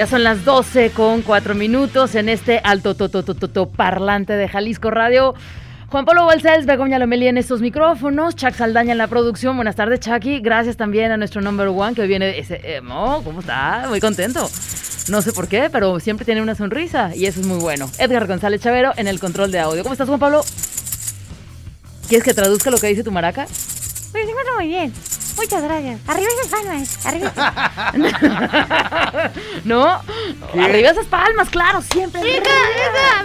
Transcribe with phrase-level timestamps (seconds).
[0.00, 2.96] Ya son las 12 con 4 minutos en este alto
[3.76, 5.34] parlante de Jalisco Radio.
[5.88, 9.56] Juan Pablo Balcells, Begoña Lomelí en estos micrófonos, Chuck Saldaña en la producción.
[9.56, 10.40] Buenas tardes, Chucky.
[10.40, 12.38] Gracias también a nuestro number one que viene.
[12.38, 13.88] Ese, eh, ¿Cómo está?
[13.90, 14.48] Muy contento.
[15.10, 17.90] No sé por qué, pero siempre tiene una sonrisa y eso es muy bueno.
[17.98, 19.82] Edgar González Chavero en el control de audio.
[19.82, 20.40] ¿Cómo estás, Juan Pablo?
[22.08, 23.46] ¿Quieres que traduzca lo que dice tu maraca?
[24.12, 24.92] Pues muy bien.
[25.36, 26.00] Muchas gracias.
[26.06, 27.06] Arriba esas palmas.
[27.06, 27.32] Arriba
[29.64, 30.02] ¿No?
[30.62, 32.20] Arriba esas palmas, claro, siempre.
[32.20, 32.50] Venga,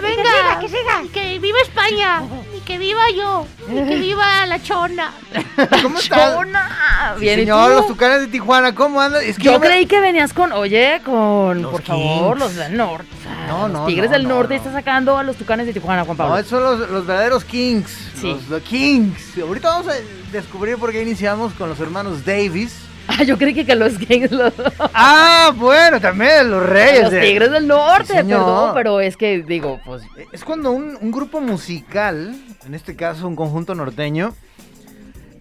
[0.00, 0.58] venga.
[0.60, 2.22] Que siga, que viva España.
[2.66, 3.46] Que viva yo.
[3.70, 5.12] Y que viva la chona.
[5.82, 6.34] ¿Cómo estás?
[6.34, 7.14] Chona.
[7.18, 9.22] Bien, ¿y Señor, los tucanes de Tijuana, ¿cómo andan?
[9.24, 12.40] Es que Yo me- creí que venías con, oye, con, Los por favor, Kings.
[12.40, 13.06] los del norte.
[13.46, 14.58] No, no, Los Tigres no, del no, norte no.
[14.58, 16.34] está sacando a los tucanes de Tijuana, Juan Pablo.
[16.34, 17.90] No, esos son los, los verdaderos Kings.
[18.20, 18.32] Sí.
[18.32, 19.38] Los the Kings.
[19.40, 19.94] Ahorita vamos a
[20.32, 22.74] descubrir por qué iniciamos con los hermanos Davis.
[23.18, 23.94] Ah, yo creí que, que los
[24.30, 24.52] los,
[24.94, 27.04] Ah, bueno, también los Reyes.
[27.12, 28.40] los Tigres del norte, señor.
[28.40, 32.34] perdón, pero es que digo, pues, Es cuando un, un grupo musical,
[32.66, 34.34] en este caso un conjunto norteño,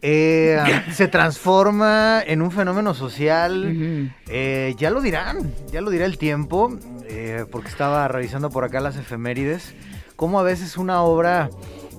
[0.02, 0.60] eh,
[0.94, 4.12] se transforma en un fenómeno social.
[4.28, 8.80] Eh, ya lo dirán, ya lo dirá el tiempo, eh, porque estaba revisando por acá
[8.80, 9.74] las efemérides,
[10.16, 11.50] cómo a veces una obra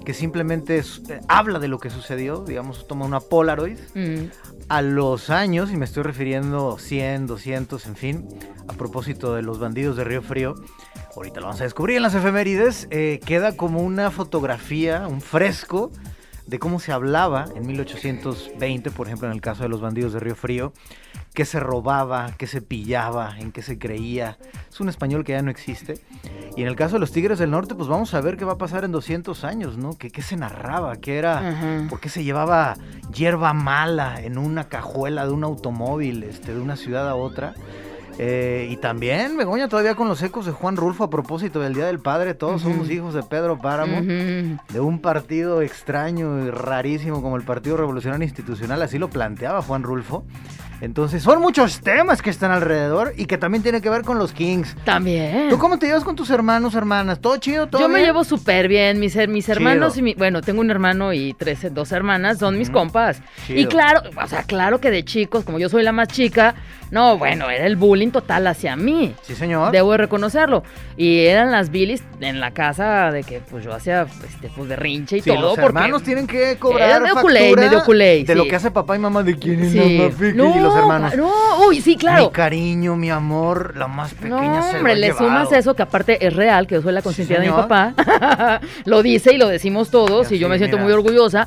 [0.05, 3.79] que simplemente es- habla de lo que sucedió, digamos, toma una Polaroid.
[4.69, 8.29] A los años, y me estoy refiriendo 100, 200, en fin,
[8.69, 10.55] a propósito de los bandidos de Río Frío,
[11.15, 15.91] ahorita lo vamos a descubrir en las efemérides, eh, queda como una fotografía, un fresco
[16.47, 20.21] de cómo se hablaba en 1820, por ejemplo, en el caso de los bandidos de
[20.21, 20.73] Río Frío,
[21.35, 24.39] qué se robaba, qué se pillaba, en qué se creía.
[24.71, 25.99] Es un español que ya no existe.
[26.57, 28.53] Y en el caso de los Tigres del Norte, pues vamos a ver qué va
[28.53, 29.99] a pasar en 200 años, ¿no?
[29.99, 30.97] ¿Qué, qué se narraba?
[30.97, 31.49] ¿Qué era?
[31.51, 31.87] Ajá.
[31.91, 32.77] ¿Por qué se llevaba
[33.13, 37.55] hierba mala en una cajuela de un automóvil, este, de una ciudad a otra?
[38.19, 41.87] Eh, y también, Begoña, todavía con los ecos de Juan Rulfo a propósito del Día
[41.87, 47.37] del Padre, todos somos hijos de Pedro Páramo, de un partido extraño y rarísimo como
[47.37, 50.25] el Partido Revolucionario Institucional, así lo planteaba Juan Rulfo.
[50.81, 54.33] Entonces, son muchos temas que están alrededor y que también tienen que ver con los
[54.33, 54.77] Kings.
[54.85, 55.49] También.
[55.49, 57.19] ¿Tú cómo te llevas con tus hermanos, hermanas?
[57.21, 57.67] ¿Todo chido?
[57.67, 60.01] ¿Todo Yo me llevo súper bien, mis, her- mis hermanos Chido.
[60.09, 63.21] y mi, bueno, tengo un hermano y tres, dos hermanas, son mis compas.
[63.47, 63.61] Chido.
[63.61, 66.55] Y claro, o sea, claro que de chicos, como yo soy la más chica,
[66.91, 69.15] no, bueno, era el bullying total hacia mí.
[69.23, 69.73] Sí, señor.
[69.73, 70.63] Debo de reconocerlo.
[70.97, 75.17] Y eran las bilis en la casa de que pues yo hacía este, pues berrinche
[75.17, 75.41] y Sí, todo.
[75.41, 78.95] los porque hermanos tienen que cobrar factura culé, medio culé, de lo que hace papá
[78.95, 79.79] y mamá de quién es Sí.
[79.79, 81.17] y los hermanos.
[81.17, 81.33] no,
[81.67, 82.25] uy, sí, claro.
[82.27, 85.25] Mi cariño, mi amor, la más No, pequeña se lo hombre, ha le llevado.
[85.27, 87.95] sumas eso que aparte es real, que yo soy la consentida de mi papá.
[88.85, 90.85] lo dice y lo decimos todos y yo me siento mira.
[90.85, 91.47] muy orgullosa.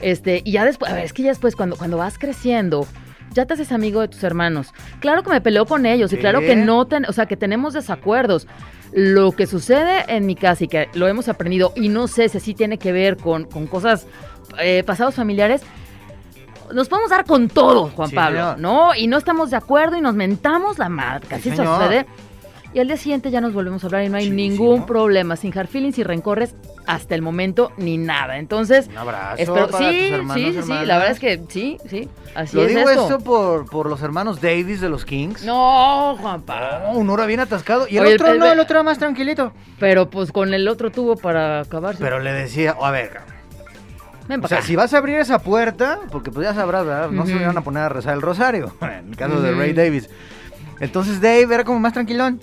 [0.00, 2.86] Este, y ya después, a ver, es que ya después cuando, cuando vas creciendo,
[3.32, 4.72] ya te haces amigo de tus hermanos.
[5.00, 7.72] Claro que me peleo con ellos y claro que no, ten- o sea, que tenemos
[7.74, 8.46] desacuerdos.
[8.94, 12.36] Lo que sucede en mi casa y que lo hemos aprendido y no sé si
[12.38, 14.06] así tiene que ver con, con cosas
[14.60, 15.62] eh, pasados familiares,
[16.72, 18.56] nos podemos dar con todo, Juan Sí, Pablo.
[18.56, 18.94] ¿no?
[18.94, 22.06] Y no estamos de acuerdo y nos mentamos la madre, que Sí, sucede.
[22.74, 25.56] Y al día siguiente ya nos volvemos a hablar y no hay ningún problema, sin
[25.58, 26.54] hard feelings y rencores
[26.86, 28.38] hasta el momento ni nada.
[28.38, 30.86] Entonces, Un abrazo espero, para sí, tus hermanos, sí, sí, sí, hermanas.
[30.86, 33.02] la verdad es que sí, sí, así Lo es digo esto.
[33.02, 35.44] esto por, por los hermanos Davis de los Kings.
[35.44, 36.88] No, Juan Pablo.
[36.88, 37.86] Oh, un hora bien atascado.
[37.90, 39.52] Y el Oye, otro el- no, el- otro más tranquilito.
[39.78, 42.02] Pero pues con el otro tubo para acabarse.
[42.02, 43.20] Pero le decía, a ver,
[44.28, 44.66] Ven o sea, acá.
[44.66, 47.10] si vas a abrir esa puerta, porque pues ya sabrás, ¿verdad?
[47.10, 47.44] No se Ujú.
[47.44, 49.52] van a poner a rezar el rosario, en el caso de.
[49.52, 50.08] Ray Davis.
[50.80, 52.40] Entonces Dave era como más tranquilón.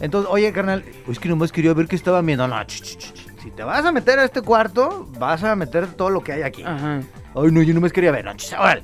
[0.00, 2.46] Entonces, oye, carnal, es que nomás quería ver qué estaba viendo.
[2.48, 3.26] No, ch, ch, ch, ch.
[3.42, 6.42] si te vas a meter a este cuarto, vas a meter todo lo que hay
[6.42, 6.62] aquí.
[6.64, 7.00] Ajá.
[7.34, 8.24] Ay, no, yo nomás quería ver.
[8.24, 8.82] No, órale.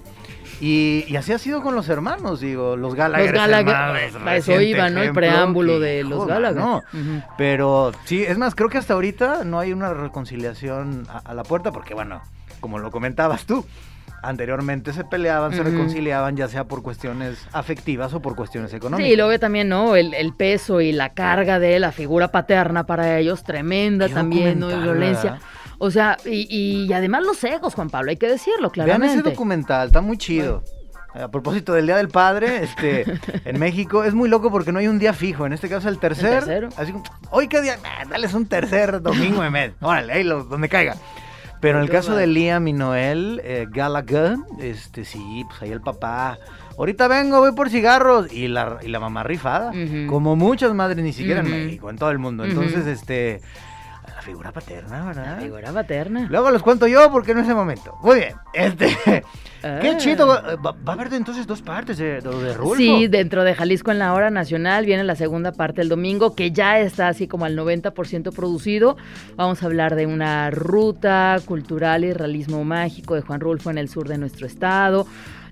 [0.61, 3.31] Y, y así ha sido con los hermanos, digo, los Gallagher.
[3.32, 3.75] Los Gallagher,
[4.14, 5.02] hermanos, eso iba, ¿no?
[5.02, 6.56] El preámbulo que, de los Gallagher.
[6.61, 6.82] No,
[7.37, 11.44] pero sí, es más, creo que hasta ahorita no hay una reconciliación a, a la
[11.44, 12.20] puerta, porque bueno,
[12.60, 13.64] como lo comentabas tú,
[14.22, 19.06] anteriormente se peleaban, se reconciliaban, ya sea por cuestiones afectivas o por cuestiones económicas.
[19.06, 19.94] Sí, y luego también, ¿no?
[19.96, 24.70] El, el peso y la carga de la figura paterna para ellos, tremenda también, ¿no?
[24.70, 25.38] Y violencia.
[25.78, 26.46] O sea, y,
[26.87, 29.14] y además los egos, Juan Pablo, hay que decirlo Vean claramente.
[29.20, 30.64] ese documental, está muy chido.
[31.14, 33.05] a propósito del Día del Padre, este,
[33.44, 35.46] en México, es muy loco porque no hay un día fijo.
[35.46, 36.69] En este caso, el tercer.
[36.76, 39.72] Así como, hoy qué día, Ah, dales un tercer domingo de mes.
[39.81, 40.96] Órale, ahí lo- donde caiga.
[41.60, 45.81] Pero en el caso de Liam y Noel eh, Gallagher, este sí, pues ahí el
[45.81, 46.38] papá.
[46.78, 48.32] Ahorita vengo, voy por cigarros.
[48.32, 49.72] Y la, y la mamá rifada.
[50.06, 52.44] Como muchas madres, ni siquiera en México, en todo el mundo.
[52.44, 53.40] Entonces, este.
[54.19, 55.38] La figura paterna, ¿verdad?
[55.41, 56.26] Figura paterna.
[56.29, 57.97] Luego los cuento yo porque no es el momento.
[58.03, 58.35] Muy bien.
[58.53, 58.88] Este.
[59.05, 59.23] Qué
[59.62, 59.97] Ah.
[59.97, 60.26] chido.
[60.26, 62.75] Va, va a haber entonces dos partes de, de, de Rulfo.
[62.76, 66.50] Sí, dentro de Jalisco en la hora nacional viene la segunda parte el domingo, que
[66.50, 68.97] ya está así como al 90% producido.
[69.37, 73.88] Vamos a hablar de una ruta cultural y realismo mágico de Juan Rulfo en el
[73.88, 75.06] sur de nuestro estado.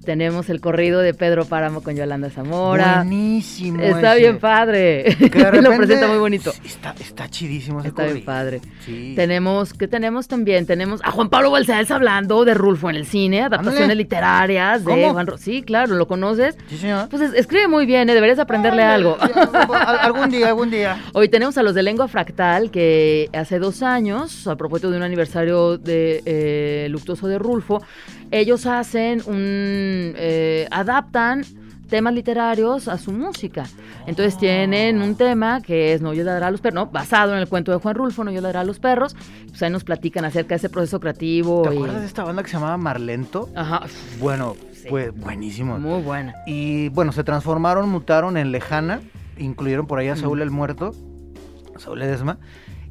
[0.04, 2.98] Tenemos el corrido de Pedro Páramo con Yolanda Zamora.
[2.98, 3.82] Buenísimo.
[3.82, 4.20] Está ese.
[4.20, 5.16] bien padre.
[5.18, 6.52] Que de Lo repente- presenta muy bonito.
[6.64, 8.26] Está, está chidísimo ese Está bien corrido.
[8.60, 8.72] Padre.
[8.84, 9.12] Sí.
[9.16, 10.66] Tenemos, ¿qué tenemos también?
[10.66, 13.94] Tenemos a Juan Pablo Balcells hablando de Rulfo en el cine, adaptaciones Ándale.
[14.02, 15.12] literarias de ¿Cómo?
[15.12, 16.56] Juan Ru- Sí, claro, ¿lo conoces?
[16.68, 17.08] Sí, señor.
[17.08, 18.14] Pues es- escribe muy bien, ¿eh?
[18.14, 19.16] deberías aprenderle Ay, algo.
[20.00, 21.00] algún día, algún día.
[21.12, 25.02] Hoy tenemos a los de Lengua Fractal que hace dos años, a propósito de un
[25.02, 27.82] aniversario de eh, luctuoso de Rulfo,
[28.30, 31.44] ellos hacen un eh, adaptan
[31.88, 33.64] temas literarios a su música.
[34.06, 37.38] Entonces tienen un tema que es No yo ladrar a los perros, no, basado en
[37.38, 39.14] el cuento de Juan Rulfo, No yo ladrar a los perros.
[39.48, 41.62] Pues ahí nos platican acerca de ese proceso creativo.
[41.62, 43.48] ¿Te y- acuerdas de esta banda que se llamaba Marlento?
[43.54, 43.82] Ajá,
[44.20, 44.88] Bueno, Sí.
[44.88, 45.78] fue buenísimo.
[45.78, 46.34] muy buena.
[46.46, 49.00] Y bueno, se transformaron, mutaron en Lejana,
[49.38, 50.92] incluyeron por ahí a Saúl el Muerto,
[51.78, 52.38] Saúl Edesma,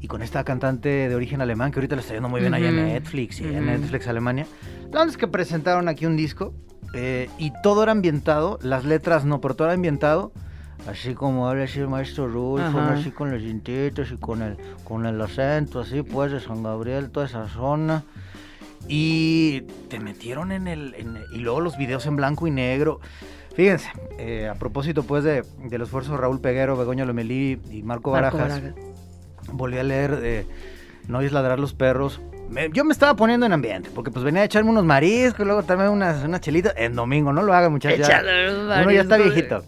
[0.02, 2.70] y con esta cantante de origen alemán que ahorita le está yendo muy bien allá
[2.70, 2.76] en.
[2.76, 3.66] Netflix, y en.
[3.66, 4.46] Netflix Alemania.
[4.92, 6.54] La es que presentaron aquí un disco
[6.96, 10.32] eh, y todo era ambientado, las letras no, pero todo era ambientado.
[10.88, 15.06] Así como habla así el maestro Rulfo, así con los dientitos y con el, con
[15.06, 18.04] el acento, así pues, de San Gabriel, toda esa zona.
[18.88, 20.94] Y te metieron en el.
[20.96, 23.00] en- y luego los videos en blanco y negro.
[23.56, 23.90] Fíjense,
[24.20, 28.38] eh, a propósito pues de, del esfuerzo de Raúl Peguero, Begoña Lomelí y Marco, Marco
[28.38, 28.62] Barajas,
[29.54, 30.46] volví a leer eh,
[31.08, 32.20] No oyes ladrar los perros.
[32.50, 35.64] Me- yo me estaba poniendo en ambiente, porque pues venía a echarme unos mariscos, luego
[35.64, 36.74] también unas, unas chelitas.
[36.78, 38.00] En domingo, no lo hagan muchachos.
[38.82, 39.64] Uno ya está viejito.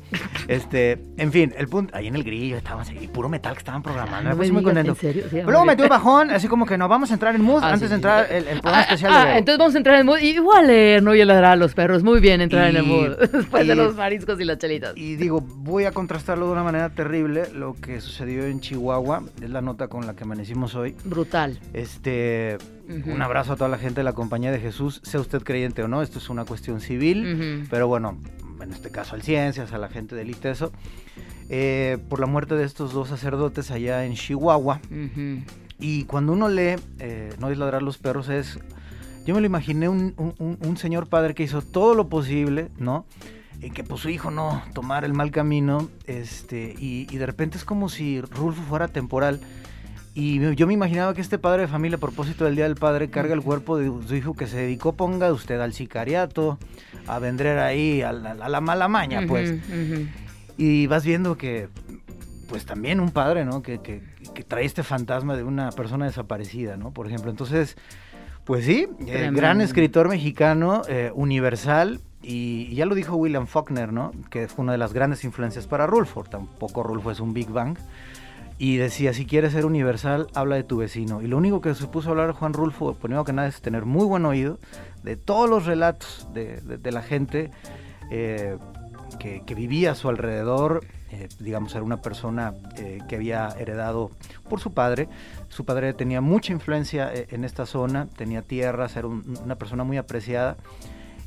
[0.47, 3.83] Este, en fin, el punto, ahí en el grillo estábamos ahí, puro metal que estaban
[3.83, 4.29] programando.
[4.29, 4.91] No me me puse muy contento.
[4.91, 5.23] ¿en serio?
[5.23, 7.41] Sí, Pero muy luego metió el bajón, así como que no, vamos a entrar en
[7.41, 8.33] mood Ah, antes sí, de entrar sí.
[8.35, 10.17] el, el programa Ah, especial ah, de entonces vamos a entrar en el mood.
[10.19, 12.03] Igual leer, no y ladrar a los perros.
[12.03, 13.17] Muy bien entrar en el Y- mood.
[13.31, 14.93] Después de y- los mariscos y las chelitas.
[14.95, 17.43] Y digo, voy a contrastarlo de una manera terrible.
[17.53, 20.95] Lo que sucedió en Chihuahua es la nota con la que amanecimos hoy.
[21.03, 21.59] Brutal.
[21.73, 22.57] Este,
[23.13, 25.87] Un abrazo a toda la gente de la Compañía de Jesús, sea usted creyente o
[25.87, 28.17] no, esto es una cuestión civil, pero bueno,
[28.61, 30.71] en este caso al Ciencias, a la gente del ITESO,
[31.49, 34.79] eh, por la muerte de estos dos sacerdotes allá en Chihuahua.
[35.79, 38.59] Y cuando uno lee eh, No es ladrar los perros es...
[39.25, 42.69] Yo me lo imaginé un, un- un- un señor padre que hizo todo lo posible,
[42.79, 43.05] ¿no?
[43.61, 47.57] Y que pues su hijo no tomara el mal camino, este, y, y de repente
[47.57, 49.41] es como si Rulfo fuera temporal.
[50.19, 53.07] Y yo me imaginaba que este padre de familia, a propósito del Día del Padre,
[53.11, 56.57] carga el cuerpo de su hijo que se dedicó, ponga usted al sicariato,
[57.05, 59.51] a vender ahí, a la, a la mala maña, pues.
[59.51, 60.07] Ujú.
[60.57, 61.67] Y vas viendo que,
[62.49, 63.61] pues también un padre, ¿no?
[63.61, 64.01] Que, que-
[64.33, 66.89] que trae este fantasma de una persona desaparecida, ¿no?
[66.91, 67.77] Por ejemplo, entonces,
[68.43, 74.11] pues sí, eh, gran escritor mexicano, eh, universal, y ya lo dijo William Faulkner, ¿no?
[74.31, 77.77] Que fue una de las grandes influencias para Rulfo, tampoco Rulfo es un Big Bang.
[78.59, 81.21] Y decía, si quieres ser universal, habla de tu vecino.
[81.21, 83.85] Y lo único que se puso a hablar Juan Rulfo, primero que nada, es tener
[83.85, 84.57] muy buen oído
[85.03, 87.51] de todos los relatos de, la gente
[88.09, 88.57] eh,
[89.19, 90.83] que, vivía a su alrededor.
[91.11, 94.09] eh, digamos, era una persona eh, que había heredado
[94.49, 95.07] por su padre.
[95.49, 99.97] Su padre tenía mucha influencia en esta zona, tenía tierras, era un- una persona muy
[99.97, 100.57] apreciada.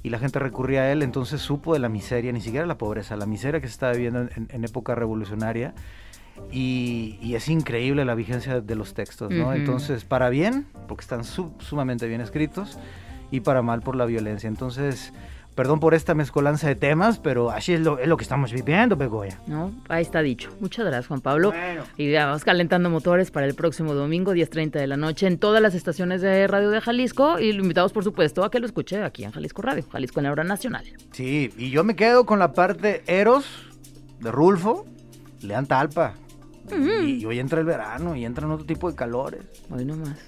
[0.02, 3.16] Y la gente recurría a él, entonces supo de la miseria, ni siquiera la pobreza,
[3.16, 5.74] la miseria que se estaba viviendo en- en- en época revolucionaria.
[6.52, 9.44] Y, y es increíble la vigencia de los textos, ¿no?
[9.48, 9.52] Ujú.
[9.52, 12.78] Entonces, para bien, porque están su- sumamente bien escritos,
[13.30, 14.48] y para mal por la violencia.
[14.48, 15.12] Entonces,
[15.54, 18.96] perdón por esta mezcolanza de temas, pero así es lo, es lo que estamos viviendo,
[18.96, 19.38] Begoya.
[19.46, 19.70] ¿No?
[19.88, 20.50] Ahí está dicho.
[20.58, 21.52] Muchas gracias, Juan Pablo.
[21.52, 21.84] Bueno.
[21.96, 25.62] Y ya vamos calentando motores para el próximo domingo, 10.30 de la noche, en todas
[25.62, 27.38] las estaciones de radio de Jalisco.
[27.38, 30.24] Y lo invitamos, por supuesto, a que lo escuche aquí en Jalisco Radio, Jalisco en
[30.24, 30.84] la hora nacional.
[31.12, 33.44] Sí, y yo me quedo con la parte Eros
[34.18, 34.86] de Rulfo,
[35.42, 36.14] Lean Talpa.
[36.70, 39.42] y, y hoy entra el verano y entran otro tipo de calores.
[39.70, 40.18] Hoy nomás.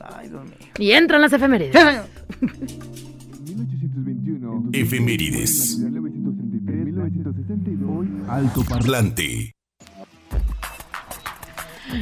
[0.00, 0.54] Ay, Dios mío.
[0.78, 1.74] Y entran las efemérides.
[1.74, 2.04] Sí, señor.
[2.40, 4.70] 1821.
[4.72, 5.78] Efemérides.
[5.78, 8.06] 1933, 1962.
[8.28, 9.54] Alto parlante.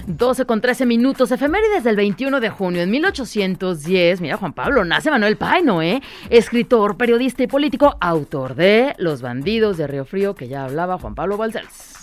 [0.09, 2.83] 12 con 13 minutos, efemérides del 21 de junio.
[2.83, 6.03] En 1810, mira Juan Pablo, nace Manuel Paino, ¿eh?
[6.29, 11.15] Escritor, periodista y político, autor de Los bandidos de Río Frío, que ya hablaba Juan
[11.15, 11.95] Pablo Balcells.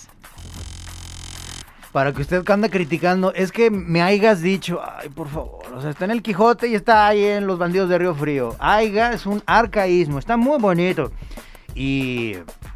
[1.93, 5.91] Para que usted anda criticando, es que me hayas dicho, ay, por favor, o sea,
[5.91, 8.55] está en el Quijote y está ahí en Los bandidos de Río Frío.
[8.57, 11.11] Aiga es un arcaísmo, está muy bonito.
[11.75, 12.33] Y,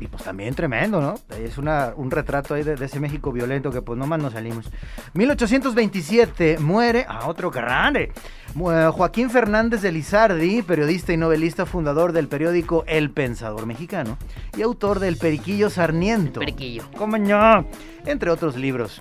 [0.09, 1.15] pues también tremendo, ¿no?
[1.35, 4.69] Es una, un retrato ahí de, de, ese México violento que pues nomás nos salimos.
[5.13, 8.11] 1827 muere, a otro grande,
[8.57, 14.17] Joaquín Fernández de Lizardi, periodista y novelista fundador del periódico El Pensador Mexicano
[14.57, 16.39] y autor del Periquillo Sarniento.
[16.39, 16.83] Periquillo.
[16.97, 17.67] ¿Cómo no?
[18.05, 18.99] Entre otros libros.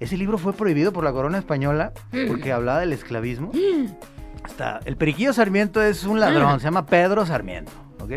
[0.00, 1.92] Ese libro fue prohibido por la corona española
[2.26, 3.52] porque hablaba del esclavismo.
[4.42, 8.12] Hasta el Periquillo Sarmiento es un ladrón, se llama Pedro Sarmiento, ¿ok?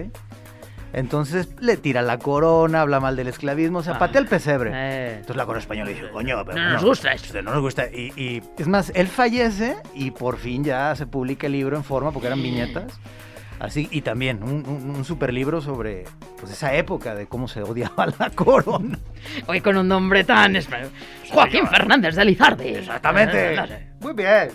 [0.93, 4.71] Entonces le tira la corona, habla mal del esclavismo, o sea, patea el pesebre.
[4.73, 5.13] Eh.
[5.15, 7.41] Entonces la corona española dice, coño, pero No nos gusta esto.
[7.41, 7.85] No nos gusta.
[7.87, 11.83] Y, y, es más, él fallece y por fin ya se publica el libro en
[11.83, 12.99] forma, porque eran viñetas.
[13.59, 16.05] Así, y también un, un, un super libro sobre
[16.39, 18.97] pues, esa época de cómo se odiaba la corona.
[19.47, 20.89] Hoy con un nombre tan español.
[21.29, 22.69] Joaquín Fernández de Lizardi.
[22.69, 23.91] Exactamente.
[23.99, 24.49] Muy bien.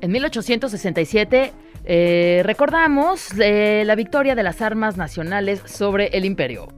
[0.00, 1.52] En 1867
[1.90, 6.68] eh, recordamos eh, la victoria de las armas nacionales sobre el imperio.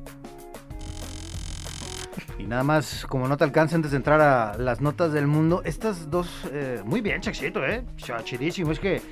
[2.39, 5.63] Y nada más, como no te alcanza antes de entrar a las notas del mundo,
[5.65, 7.85] estas dos, eh, muy bien, Chachito, ¿eh?
[7.97, 9.03] Chachidísimo, es que...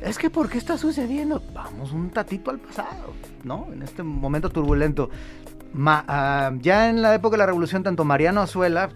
[0.00, 1.42] Es que, ¿por qué está sucediendo?
[1.52, 3.68] Vamos un tatito al pasado, ¿no?
[3.70, 5.10] En este momento turbulento.
[5.74, 8.88] Ma, uh, ya en la época de la revolución, tanto Mariano Azuela,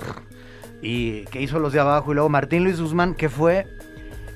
[0.81, 3.67] y que hizo los de abajo, y luego Martín Luis Guzmán, que fue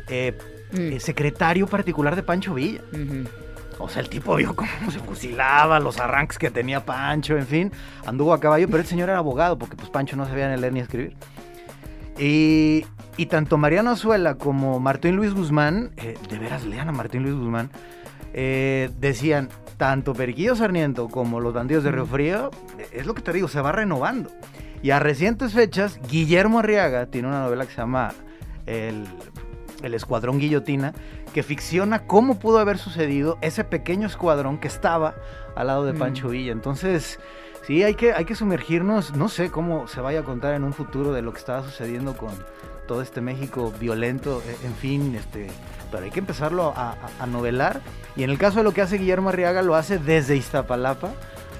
[0.08, 0.36] eh,
[0.72, 0.98] mm.
[0.98, 2.80] secretario particular de Pancho Villa.
[2.92, 3.28] Uh -huh.
[3.78, 7.72] O sea, el tipo vio cómo se fusilaba, los arranques que tenía Pancho, en fin,
[8.06, 10.72] anduvo a caballo, pero el señor era abogado, porque pues Pancho no sabía ni leer
[10.72, 11.16] ni escribir.
[12.18, 12.84] Y,
[13.16, 17.34] y tanto Mariano Azuela como Martín Luis Guzmán, eh, de veras lean a Martín Luis
[17.34, 17.70] Guzmán,
[18.34, 19.48] eh, decían,
[19.78, 22.50] tanto Periquillo Sarniento como los bandidos de Río Frío,
[22.92, 24.30] es lo que te digo, se va renovando.
[24.82, 28.12] Y a recientes fechas, Guillermo Arriaga tiene una novela que se llama
[28.66, 29.06] El,
[29.82, 30.92] el Escuadrón Guillotina,
[31.32, 35.14] que ficciona cómo pudo haber sucedido ese pequeño escuadrón que estaba
[35.54, 36.52] al lado de Pancho Villa.
[36.52, 37.18] Entonces,
[37.66, 40.72] sí, hay que, hay que sumergirnos, no sé cómo se vaya a contar en un
[40.72, 42.32] futuro de lo que estaba sucediendo con
[42.86, 45.48] todo este México violento, en fin, este,
[45.90, 47.80] pero hay que empezarlo a, a, a novelar.
[48.16, 51.10] Y en el caso de lo que hace Guillermo Arriaga, lo hace desde Iztapalapa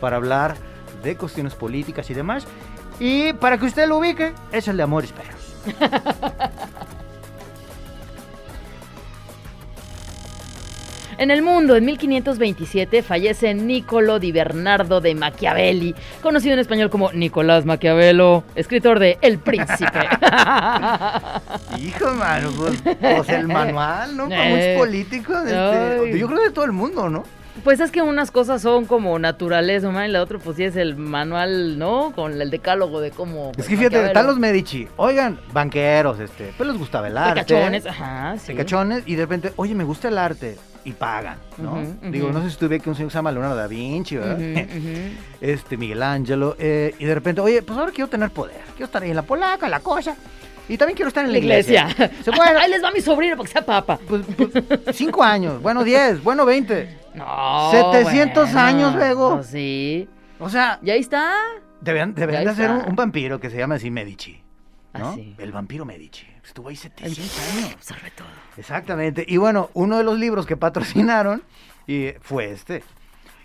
[0.01, 0.57] para hablar
[1.03, 2.47] de cuestiones políticas y demás.
[2.99, 5.57] Y para que usted lo ubique, de Amores Perros.
[11.23, 17.13] En el mundo, en 1527, fallece Niccolo di Bernardo de Machiavelli, conocido en español como
[17.13, 20.01] Nicolás Maquiavelo, escritor de El Príncipe.
[21.79, 24.29] Hijo, mano, pues, pues, el manual, ¿no?
[24.29, 27.23] Para muchos políticos, este, yo creo de todo el mundo, ¿no?
[27.65, 30.05] Pues es que unas cosas son como naturales, ¿no?
[30.05, 32.13] Y la otra, pues sí es el manual, ¿no?
[32.15, 33.53] Con el decálogo de cómo.
[33.57, 34.89] Es que fíjate, están los Medici.
[34.97, 36.53] Oigan, banqueros, este.
[36.57, 37.41] Pues les gustaba el arte.
[37.41, 38.55] Cachones, ajá, sí.
[38.55, 40.57] Cachones, y de repente, oye, me gusta el arte.
[40.85, 41.75] Y pagan, ¿no?
[41.75, 42.11] Uh -huh, uh -huh.
[42.11, 44.37] Digo, no sé si tú ves que un señor se llama Leonardo da Vinci, ¿verdad?
[44.37, 46.57] Uh -huh, este, Miguel Ángelo.
[46.59, 48.61] Eh, y de repente, oye, pues ahora quiero tener poder.
[48.73, 50.17] Quiero estar ahí en la polaca, la cosa.
[50.69, 51.89] Y también quiero estar en la iglesia.
[51.89, 52.11] iglesia.
[52.25, 52.51] ¿Se puede?
[52.59, 53.99] Ahí les va mi sobrino para que sea papa.
[54.09, 54.51] Pues, pues,
[54.93, 57.02] cinco años, bueno, diez, bueno, veinte.
[57.15, 57.71] No.
[57.71, 59.37] 700 bueno, años luego.
[59.37, 60.09] Pues sí.
[60.39, 60.79] O sea.
[60.83, 61.35] Y ahí está.
[61.81, 64.43] Deberían, deberían de hacer un, un, vampiro que se llama así Medici.
[64.95, 65.09] ¿no?
[65.09, 65.35] Ah, sí.
[65.39, 66.27] El vampiro Medici.
[66.45, 67.75] Estuvo ahí 700 años.
[67.75, 68.29] Observe todo.
[68.57, 69.25] Exactamente.
[69.27, 71.43] Y bueno, uno de los libros que patrocinaron
[71.87, 72.83] y fue este.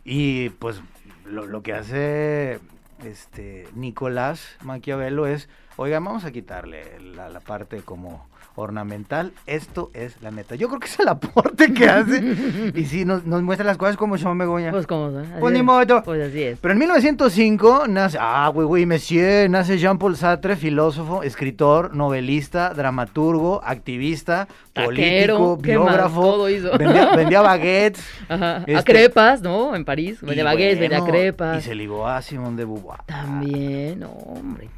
[0.04, 0.82] Y pues
[1.26, 2.60] lo, lo que hace
[3.04, 9.32] este Nicolás Maquiavelo es, oiga, vamos a quitarle la, la parte como ornamental.
[9.46, 10.56] Esto es la neta.
[10.56, 12.72] Yo creo que es el aporte que hace.
[12.76, 14.72] y sí, nos, nos muestra las cosas como son, Begoña.
[14.72, 15.26] Pues como son.
[15.40, 16.04] Pues ni modo.
[16.04, 16.60] Pues así es.
[16.60, 23.62] Pero en 1905 nace, ah, güey, güey, monsieur, nace Jean-Paul Sartre, filósofo, escritor, novelista, dramaturgo,
[23.64, 26.22] activista, Taquero, político, biógrafo.
[26.22, 26.30] Más?
[26.32, 26.78] Todo hizo.
[26.78, 28.04] Vendía, vendía baguettes.
[28.30, 28.58] Ajá.
[28.60, 29.76] Este, a crepas, ¿no?
[29.76, 30.20] En París.
[30.22, 31.60] Vendía baguettes, bueno, vendía crepas.
[31.60, 33.04] Y se ligó a Simón de Beauvoir.
[33.06, 34.70] También, no, hombre.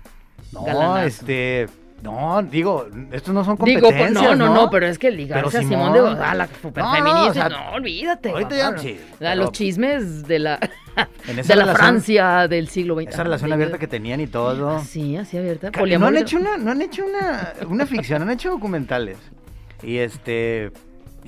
[0.52, 1.06] No, Galanazo.
[1.06, 1.68] este...
[2.02, 5.12] No, digo, estos no son competencias, Digo, pues, no, no, no, no, pero es que
[5.12, 8.30] ligarse a Simón de Beauvoir, la super No, no, feminista, o sea, no, olvídate.
[8.30, 10.60] ahorita ya, sí, pero- Los chismes de la,
[11.28, 13.08] En esa de la relación- Francia del siglo XX.
[13.10, 14.80] Esa relación abierta que tenían y todo.
[14.84, 15.72] Sí, así abierta.
[15.72, 19.18] No han hecho una, no han hecho una, una ficción, han hecho documentales.
[19.84, 20.72] Y este.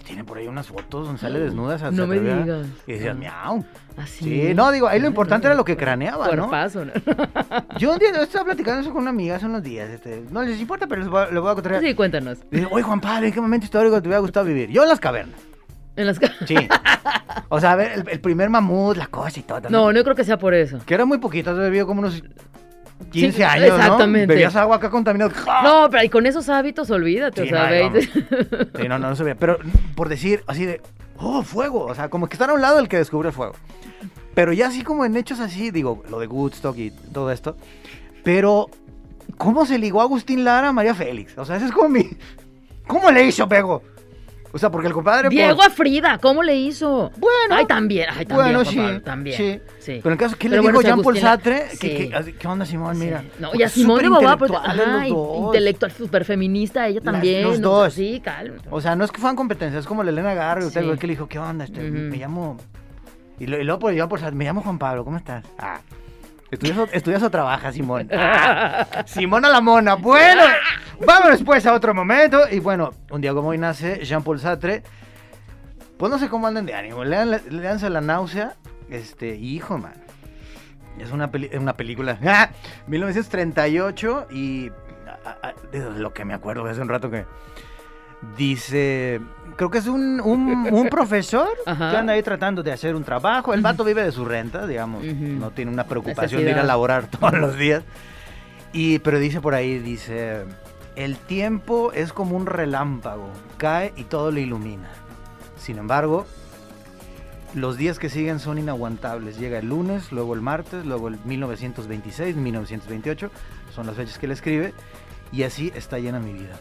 [0.02, 1.78] Y tiene por ahí unas fotos donde sale desnuda.
[1.78, 2.66] se- No se me digas.
[2.88, 3.64] Y decías, miau.
[3.98, 4.24] Así.
[4.48, 6.48] Sí, no, digo, ahí lo importante era lo que craneaba, ¿no?
[6.50, 6.92] Cuerpazo, ¿no?
[7.78, 9.90] Yo un día estaba platicando eso con una amiga hace unos días.
[9.92, 11.80] Este, no les importa, pero les voy, a- les voy a contar.
[11.82, 12.40] Sí, cuéntanos.
[12.50, 14.70] Dice, oye, Juan Pablo, ¿en qué momento histórico te hubiera gustado vivir?
[14.72, 15.40] Yo en las cavernas.
[15.96, 16.56] En las ca- Sí.
[17.50, 19.70] o sea, a ver, el, el primer mamut, la cosa y todo.
[19.70, 20.80] No, no creo que sea por eso.
[20.86, 22.24] Que era muy poquito, vivió como unos
[23.10, 23.76] 15 Sí, años, ¿no?
[23.76, 24.28] exactamente.
[24.28, 25.32] Bebías agua acá contaminada.
[25.64, 27.44] No, pero y con esos hábitos, olvídate.
[27.44, 29.36] Sí, sea, no, Sí, no, no, no se veía.
[29.36, 29.58] Pero
[29.96, 30.82] por decir así de,
[31.18, 31.86] oh, fuego.
[31.86, 33.54] O sea, como que están a un lado el que descubre el fuego.
[34.34, 37.58] Pero ya así como en hechos así, digo, lo de Woodstock y todo esto.
[38.24, 38.70] Pero,
[39.38, 41.38] ¿cómo se ligó Agustín Lara a María Félix?
[41.38, 42.10] O sea, ese es como mi...
[42.88, 43.84] ¿Cómo le hizo, Pego?
[44.54, 45.30] O sea, porque el compadre...
[45.30, 47.10] Diego a Frida, ¿cómo le hizo?
[47.18, 47.56] Bueno.
[47.56, 48.54] Ay, también, ay, también.
[48.54, 49.38] Bueno, sí, también.
[49.38, 49.60] sí.
[49.80, 50.00] sí.
[50.04, 51.70] Pero en el caso, ¿qué Pero le dijo Jean-Paul Agustín- Sartre?
[51.70, 52.12] sí.
[52.38, 52.96] ¿Qué, onda, Simón?
[52.98, 53.06] Sí.
[53.06, 53.24] Mira.
[53.40, 55.46] No, y a Simón de Beauvoir, porque, ajá, y- los dos.
[55.48, 57.44] intelectual, súper feminista, ella Las- también.
[57.44, 57.94] los dos.
[57.94, 58.58] Sí, calma.
[58.70, 60.68] O sea, no es que fueran competencias, es como la Elena Garro, Sí.
[60.68, 61.64] usted que le dijo, ¿qué onda?
[61.66, 61.82] Este.
[61.90, 62.58] Me llamo...
[63.40, 65.46] Y, y luego por, yo por me llamo Juan Pablo, ¿cómo estás?
[65.58, 65.80] Ah,
[66.52, 68.10] ¿estudias o, estudias o trabajas, Simón?
[68.14, 69.96] Ah, Simón a la mona.
[69.96, 70.44] Bueno,
[71.06, 72.42] vámonos pues a otro momento.
[72.52, 74.84] Y bueno, un día como hoy nace Jean-Paul Sartre.
[75.98, 77.04] Pues no sé cómo andan de ánimo.
[77.04, 78.54] Lean, leanse La náusea.
[78.90, 79.94] Este, hijo, man.
[81.00, 82.18] Es una, peli- una película.
[82.26, 82.50] ¡Ah!
[82.88, 84.70] 1938 y
[85.26, 87.26] a- a- de lo que me acuerdo hace un rato que
[88.38, 89.22] dice,
[89.56, 91.92] creo que es un, un- un profesor Ajá.
[91.92, 93.54] que anda ahí tratando de hacer un trabajo.
[93.54, 95.04] El vato vive de su renta, digamos.
[95.04, 97.84] No tiene una preocupación de ir a laborar todos los días.
[98.74, 100.46] Y, pero dice por ahí, dice,
[100.96, 104.90] el tiempo es como un relámpago, cae y todo lo ilumina.
[105.58, 106.26] Sin embargo,
[107.54, 109.38] los días que siguen son inaguantables.
[109.38, 113.30] Llega el lunes, luego el martes, luego el 1926, 1928,
[113.76, 114.74] son las fechas que él escribe,
[115.34, 116.56] y así está llena mi vida.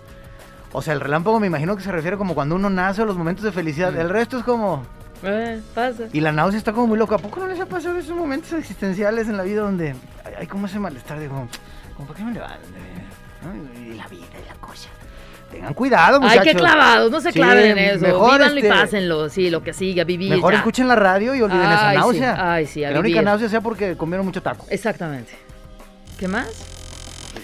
[0.72, 3.16] O sea, el relámpago me imagino que se refiere como cuando uno nace o los
[3.16, 3.92] momentos de felicidad.
[3.92, 3.98] Mm.
[4.00, 4.82] El resto es como...
[5.22, 6.04] Eh, pasa.
[6.12, 7.16] Y la náusea está como muy loca.
[7.16, 9.90] ¿A poco no les ha pasado esos momentos existenciales en la vida donde
[10.24, 11.46] hay, hay como ese malestar de como,
[11.94, 12.66] como ¿por qué me levanto?
[13.42, 13.80] ¿No?
[13.82, 14.88] Y la vida y la cosa.
[15.50, 16.44] Tengan cuidado, Ay, muchachos.
[16.44, 18.06] qué clavados, no se Sí, claven en eso.
[18.06, 20.30] mejor, Vívanlo y este, pásenlo, sí, lo que siga, vivir.
[20.30, 20.58] Mejor ya.
[20.60, 22.52] escuchen la radio y olviden esa sí, náusea.
[22.54, 24.64] ay, sí, a que la única náusea sea porque comieron mucho taco.
[24.70, 25.32] Exactamente.
[26.18, 26.48] ¿Qué más?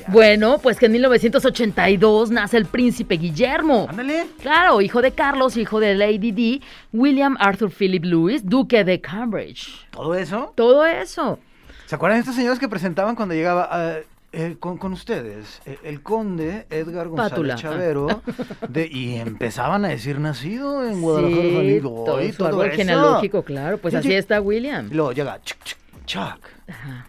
[0.08, 3.86] Bueno, pues que en 1982 nace el príncipe Guillermo.
[3.88, 4.26] Ándale.
[4.40, 9.86] Claro, hijo de Carlos, hijo de Lady Di, William Arthur Philip Lewis, duque de Cambridge.
[9.90, 10.52] Todo eso.
[10.54, 11.38] Todo eso.
[11.86, 13.96] ¿Se acuerdan de estos señores que presentaban cuando llegaba ah,
[14.32, 15.60] eh, con, con ustedes?
[15.66, 17.54] eh, el conde Edgar González Pátula.
[17.56, 18.22] Chavero.
[18.68, 22.76] de- y empezaban a decir nacido en Guadalajara, Sí, todo y su todo árbol eso.
[22.76, 23.78] genealógico, claro.
[23.78, 24.14] Pues Sí, así sí.
[24.14, 24.88] está William.
[24.90, 25.75] Y luego llega Chuck, Chuck,
[26.06, 26.40] Chuck.
[26.68, 27.06] Ajá.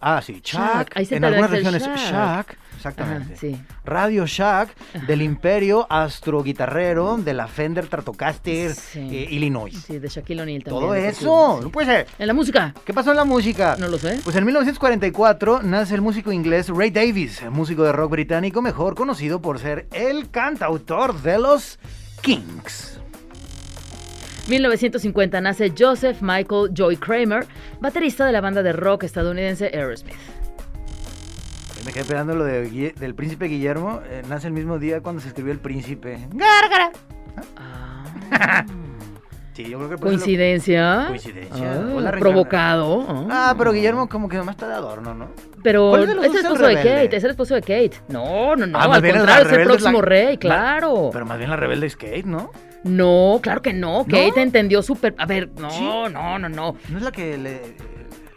[0.00, 0.60] Ah, sí, Chuck.
[0.60, 1.94] Chuck, ahí se en algunas regiones, Chuck.
[1.96, 3.32] Chuck, exactamente.
[3.32, 3.62] Ajá, sí.
[3.84, 4.74] Radio Shack
[5.06, 8.98] del Imperio Astroguitarrero de la Fender Stratocaster Sí.
[9.00, 9.74] eh, Illinois.
[9.86, 10.82] Sí, de Shaquille O'Neal también.
[10.82, 12.06] Todo eso, no puede ser.
[12.18, 13.76] En la música, ¿Qué pasó en la música?
[13.78, 14.20] no lo sé.
[14.24, 19.40] Pues en 1944 nace el músico inglés Ray Davis, músico de rock británico mejor conocido
[19.40, 21.78] por ser el cantautor de los
[22.22, 23.00] Kings.
[24.48, 27.46] 1950 nace Joseph Michael Joy Kramer,
[27.80, 30.14] baterista de la banda de rock estadounidense Aerosmith.
[31.84, 34.00] Me quedé esperando lo de del príncipe Guillermo.
[34.10, 36.18] eh, nace el mismo día cuando se escribió el príncipe.
[36.32, 36.90] Gárgara.
[37.56, 38.64] Ah,
[39.58, 41.04] Sí, yo creo que por eso lo- coincidencia.
[41.08, 41.72] Coincidencia.
[42.06, 43.26] Ah, provocado.
[43.28, 45.30] Ah, pero Guillermo como que nomás está de adorno, ¿no?
[45.64, 46.74] Pero ¿Cuál es el esposo de?
[46.76, 47.90] Kate, es el esposo de Kate.
[48.08, 51.10] No, no, no, Ah, al es contrario, es el rebelde, es la- próximo rey, claro.
[51.12, 52.52] Pero más bien la rebelde es Kate, ¿no?
[52.84, 54.42] No, claro que no, Kate ¿No?
[54.42, 55.16] entendió súper...
[55.18, 55.82] A ver, no, ¿Sí?
[55.82, 56.76] no, no, no.
[56.88, 57.60] ¿No es la que le,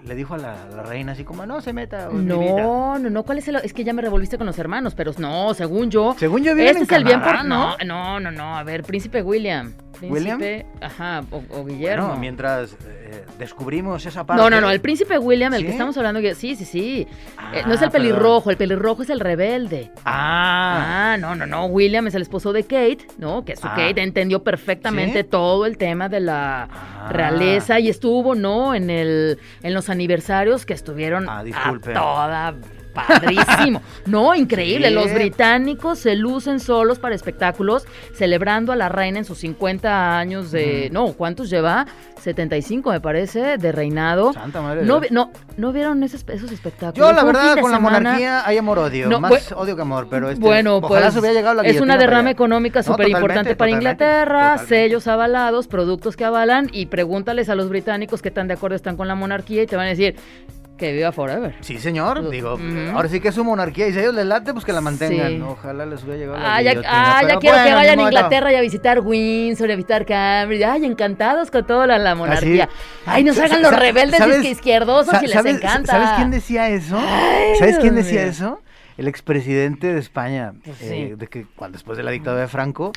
[0.06, 2.08] le dijo a la, la reina así como, no se meta?
[2.10, 2.62] o es mi vida"?
[2.62, 3.58] No, no, no, ¿cuál es el...?
[3.58, 6.16] Es que ya me revolviste con los hermanos, pero no, según yo...
[6.18, 7.44] Según yo Este en es el bien por...
[7.46, 7.76] ¿no?
[7.86, 9.74] No, no, no, a ver, Príncipe William.
[10.02, 10.40] ¿William?
[10.40, 12.08] Príncipe, ajá, o, o Guillermo.
[12.08, 14.42] Bueno, mientras eh, descubrimos esa parte...
[14.42, 17.08] No, no, no, el príncipe William, el que estamos hablando, sí, sí, sí.
[17.38, 18.08] Ah, Eh, no es el perdón.
[18.10, 19.92] pelirrojo, el pelirrojo es el rebelde.
[20.04, 21.66] Ah, Ah, no, no, no.
[21.68, 23.46] William es el esposo de Kate, ¿no?
[23.46, 23.74] Que su Ah.
[23.76, 25.28] Kate entendió perfectamente ¿Sí?
[25.30, 27.01] todo el tema de la Ah.
[27.10, 28.76] Realeza y estuvo, ¿no?
[28.76, 32.56] En el, en los aniversarios que estuvieron Ah, a toda
[32.94, 33.82] padrísimo.
[34.06, 34.90] No, increíble.
[34.90, 40.52] Los británicos se lucen solos para espectáculos, celebrando a la reina en sus 50 años
[40.52, 40.90] de.
[40.92, 41.86] No, ¿cuántos lleva?
[42.22, 44.34] 75, me parece, de reinado.
[44.34, 46.96] Santa madre No, no, ¿no vieron esos, esos espectáculos?
[46.96, 49.10] Yo, la verdad, con la monarquía hay amor-odio.
[49.10, 52.30] No, Más odio que amor, pero este, bueno, ojalá pues llegado la es una derrama
[52.32, 54.68] económica No, súper importante para totalmente, Inglaterra, totalmente.
[54.68, 58.98] sellos avalados, productos que avalan y pregúntales a los británicos qué tan de acuerdo están
[58.98, 60.16] con la monarquía y te van a decir
[60.82, 61.54] Que viva forever.
[61.62, 62.28] Sí, señor.
[62.32, 62.58] Digo,
[62.96, 64.82] ahora sí que es su monarquía y si a ellos les late, pues que la
[64.82, 65.28] mantengan.
[65.34, 65.42] Sí.
[65.42, 68.02] Ojalá les hubiera llegado la Ah, ya, ah, ya quiero que vayan a.
[68.02, 70.64] Inglaterra y a visitar Windsor, y a visitar Cambridge.
[70.64, 72.68] Ay, encantados con toda la, la monarquía.
[73.06, 75.92] Ay, no Sa- salgan sa- los rebeldes ¿sabes- izquierdosos y les sabes- encanta.
[75.92, 76.98] ¿Sabes quién decía eso?
[77.00, 78.60] Ay, ¿Sabes quién decía eso?
[78.98, 81.16] El expresidente de España, Pues eh, sí.
[81.16, 82.92] de que cuando después de la dictadura de Franco,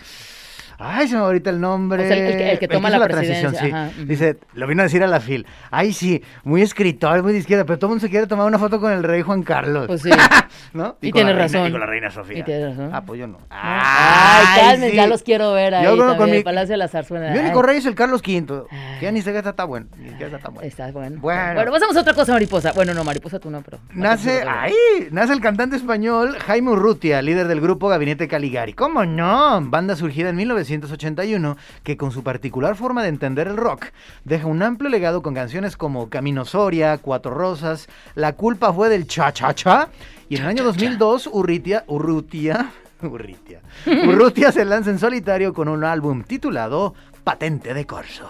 [0.78, 2.04] ay, se me va ahorita el nombre.
[2.04, 3.66] O sea, el que- el que toma hizo la transición, sí.
[3.70, 3.90] ajá.
[4.06, 7.64] Dice, lo vino a decir a la FIL, ay, sí, muy escritor, muy de izquierda,
[7.64, 9.87] pero todo el mundo se quiere tomar una foto con el rey Juan Carlos.
[9.87, 10.10] Pues sí.
[10.72, 10.96] ¿No?
[11.00, 11.68] Y la tiene reina- razón.
[11.68, 12.38] Y con la reina Sofía.
[12.38, 12.90] Y tiene razón.
[12.92, 13.38] Ah, pues yo no.
[13.50, 14.96] Ay, calmen, sí.
[14.96, 17.30] ya los quiero ver ahí Yo también, con mi- Palacio de la Zarzuela.
[17.30, 18.64] Mi Ay, único rey es el Carlos V.
[18.70, 18.98] Ay.
[19.00, 19.87] Que ya ni siquiera está tan bueno.
[19.98, 20.68] Ni siquiera está tan bueno.
[20.68, 21.20] Está bueno.
[21.20, 21.54] Bueno.
[21.54, 22.72] Bueno, pasamos a otra cosa, mariposa.
[22.72, 23.78] Bueno, no, mariposa tú no, pero.
[23.92, 24.74] Nace, ahí,
[25.10, 28.72] nace el cantante español Jaime Urrutia, líder del grupo Gabinete Caligari.
[28.74, 29.60] ¿Cómo no?
[29.62, 30.37] Banda surgida en
[30.70, 33.87] 1981 que con su particular forma de entender el rock
[34.24, 39.07] deja un amplio legado con canciones como Camino Soria, Cuatro Rosas, La culpa fue del
[39.07, 39.88] cha cha cha
[40.29, 42.70] y en el año 2002 Urrutia, Urrutia,
[43.03, 48.29] Urrutia, Urrutia se lanza en solitario con un álbum titulado Patente de Corso.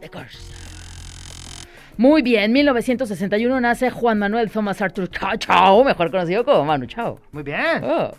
[0.00, 0.52] De course.
[1.96, 7.20] Muy bien, 1961 nace Juan Manuel Thomas Arthur Chao, mejor conocido como Manu Chao.
[7.32, 7.84] Muy bien.
[7.84, 8.10] Oh.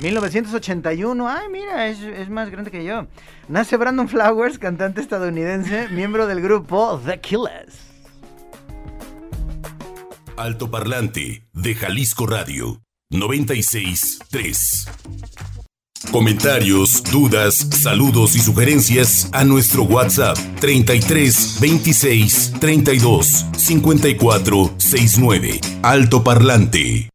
[0.00, 3.06] 1981, ay mira, es, es más grande que yo.
[3.48, 7.86] Nace Brandon Flowers, cantante estadounidense, miembro del grupo The Killers.
[10.36, 14.88] Altoparlante de Jalisco Radio 96.3.
[16.10, 25.60] Comentarios, dudas, saludos y sugerencias a nuestro WhatsApp 33 26 32 54 69.
[25.82, 27.08] Altoparlante.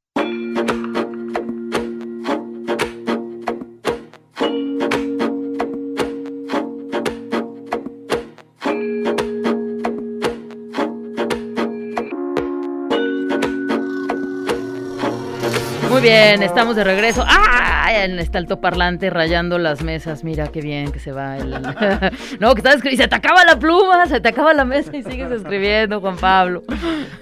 [16.02, 17.24] Muy bien, estamos de regreso.
[17.28, 17.92] ¡Ah!
[17.94, 20.24] En este altoparlante rayando las mesas.
[20.24, 21.52] Mira qué bien que se va el.
[22.40, 23.04] no, que estás escribiendo.
[23.04, 26.64] Se te acaba la pluma, se te acaba la mesa y sigues escribiendo, Juan Pablo.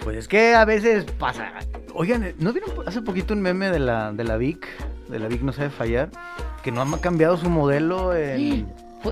[0.01, 1.51] Pues es que a veces pasa.
[1.93, 4.65] Oigan, ¿no vieron hace poquito un meme de la, de la Vic?
[5.09, 6.07] De la Vic no sabe fallar.
[6.63, 8.65] Que no ha cambiado su modelo en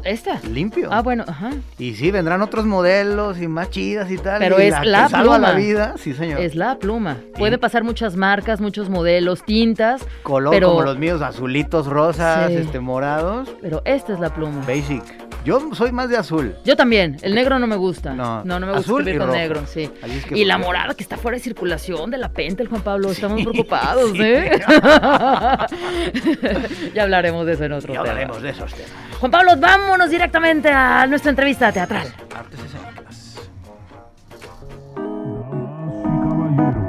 [0.04, 0.40] ¿Esta?
[0.52, 0.90] limpio.
[0.92, 1.52] Ah, bueno, ajá.
[1.78, 4.40] Y sí, vendrán otros modelos y más chidas y tal.
[4.40, 5.60] Pero y es la que salva la pluma.
[5.66, 6.42] vida, sí señor.
[6.42, 7.18] Es la pluma.
[7.38, 12.58] Puede pasar muchas marcas, muchos modelos, tintas, Color pero- como los míos, azulitos, rosas, Sí.
[12.58, 13.50] este, morados.
[13.62, 14.62] pero esta es la pluma.
[14.68, 15.04] Basic.
[15.46, 16.56] Yo soy más de azul.
[16.66, 17.16] Yo también.
[17.22, 18.14] El negro no me gusta.
[18.14, 19.40] No, No, no, me gusta azul escribir y con rojo.
[19.40, 19.90] negro, sí.
[20.04, 22.68] Así es que y la morada que está fuera de circulación de la penta, el
[22.68, 23.12] Juan Pablo.
[23.12, 24.52] Estamos preocupados, ¿eh?
[26.94, 28.10] ya hablaremos de eso en otro Ya tema.
[28.12, 28.92] hablaremos de esos temas.
[29.20, 32.14] Juan Pablo, vámonos directamente a nuestra entrevista teatral.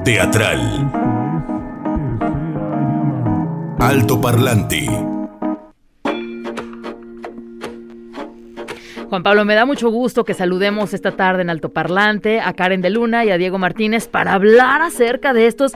[0.04, 0.92] Teatral.
[3.78, 4.86] Altoparlante.
[9.08, 12.90] Juan Pablo, me da mucho gusto que saludemos esta tarde en Altoparlante a Karen de
[12.90, 15.72] Luna y a Diego Martínez para hablar acerca de estos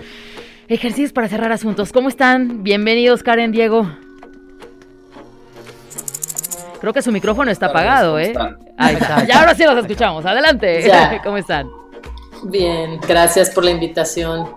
[0.69, 1.93] ejercicios para cerrar asuntos.
[1.93, 2.62] ¿Cómo están?
[2.62, 3.88] Bienvenidos, Karen, Diego.
[6.83, 8.35] Creo que su micrófono está Hola, apagado, ¿cómo ¿eh?
[8.77, 9.25] Ahí está.
[9.25, 10.27] Ya ahora sí los escuchamos.
[10.27, 10.83] Adelante.
[10.83, 11.23] Ya.
[11.25, 11.71] ¿Cómo están?
[12.42, 14.49] Bien, gracias por la invitación.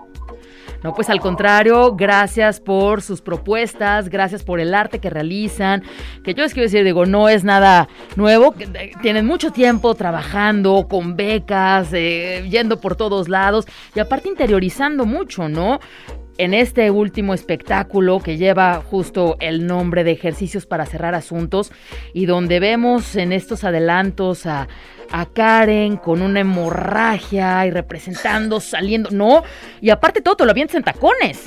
[0.82, 5.84] No, pues al contrario, gracias por sus propuestas, gracias por el arte que realizan,
[6.24, 9.94] que yo les quiero decir, digo, no es nada nuevo, que, eh, tienen mucho tiempo
[9.94, 15.78] trabajando con becas, eh, yendo por todos lados y aparte interiorizando mucho, ¿no?
[16.38, 21.72] En este último espectáculo que lleva justo el nombre de ejercicios para cerrar asuntos
[22.12, 24.68] y donde vemos en estos adelantos a,
[25.10, 29.44] a Karen con una hemorragia y representando, saliendo, no,
[29.80, 31.42] y aparte todo te lo avientas en tacones.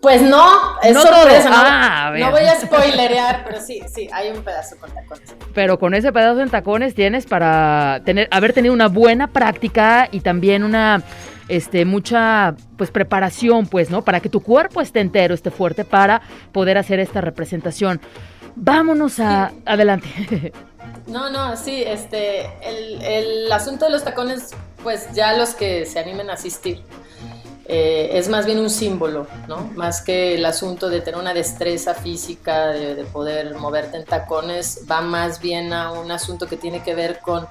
[0.00, 1.48] Pues no, es No sorpresa.
[1.50, 5.36] no, Ah, a no voy a spoilerear, pero sí, sí, hay un pedazo con tacones.
[5.54, 10.18] Pero con ese pedazo en tacones tienes para tener, haber tenido una buena práctica y
[10.18, 11.02] también una,
[11.48, 14.02] este, mucha, pues preparación, pues, ¿no?
[14.02, 18.00] Para que tu cuerpo esté entero, esté fuerte para poder hacer esta representación.
[18.54, 20.52] Vámonos a, adelante.
[21.06, 24.50] No, no, sí, este, el, el asunto de los tacones,
[24.82, 26.82] pues ya los que se animen a asistir,
[27.66, 29.70] eh, es más bien un símbolo, ¿no?
[29.74, 34.80] Más que el asunto de tener una destreza física, de, de poder moverte en tacones,
[34.90, 37.46] va más bien a un asunto que tiene que ver con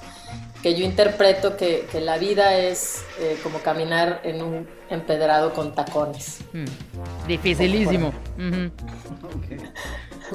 [0.62, 5.74] que yo interpreto que, que la vida es eh, como caminar en un empedrado con
[5.74, 6.41] tacones.
[6.54, 8.13] Mm, Dificilísimo.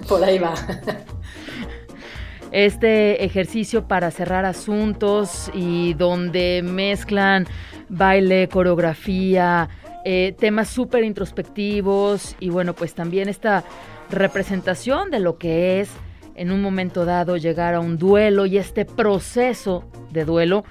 [0.08, 0.54] Por ahí va.
[2.52, 7.46] este ejercicio para cerrar asuntos y donde mezclan
[7.88, 9.68] baile, coreografía,
[10.04, 13.64] eh, temas súper introspectivos y bueno, pues también esta
[14.10, 15.90] representación de lo que es
[16.37, 20.64] en un momento dado llegar a un duelo y este proceso de duelo.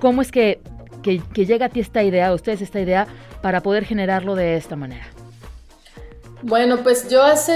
[0.00, 0.60] ¿Cómo es que,
[1.02, 3.06] que, llega a ti esta idea, a ustedes esta idea,
[3.40, 5.06] para poder generarlo de esta manera?
[6.42, 7.54] Bueno, pues yo hace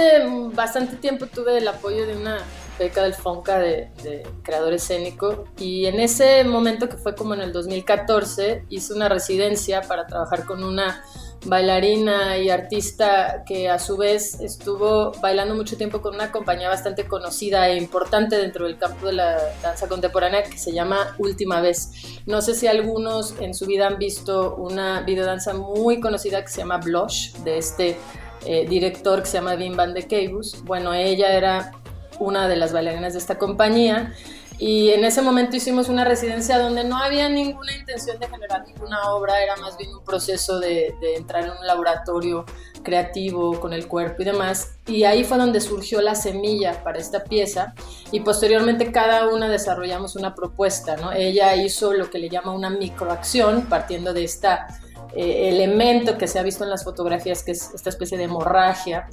[0.55, 2.39] bastante tiempo tuve el apoyo de una
[2.79, 7.41] beca del FONCA de, de, creador escénico y en ese momento que fue como en
[7.41, 11.03] el 2014 hice una residencia para trabajar con una
[11.47, 17.07] bailarina y artista que a su vez estuvo bailando mucho tiempo con una compañía bastante
[17.07, 22.21] conocida e importante dentro del campo de la danza contemporánea que se llama Última Vez.
[22.27, 26.59] No sé si algunos en su vida han visto una videodanza muy conocida que se
[26.59, 27.97] llama Blush, de este
[28.45, 30.63] eh, director que se llama Wim van de Keibus.
[30.65, 31.73] Bueno, ella era
[32.19, 34.13] una de las bailarinas de esta compañía
[34.59, 39.13] y en ese momento hicimos una residencia donde no había ninguna intención de generar ninguna
[39.13, 42.47] obra, era más bien un proceso de, entrar en un laboratorio
[42.83, 44.77] creativo con el cuerpo y demás.
[44.87, 47.75] Y ahí fue donde surgió la semilla para esta pieza
[48.13, 50.97] y posteriormente cada una desarrollamos una propuesta.
[50.97, 51.13] ¿no?
[51.13, 54.69] Ella hizo lo que le llama una microacción partiendo de esta
[55.15, 59.09] eh, elemento que se ha visto en las fotografías, que es esta especie de hemorragia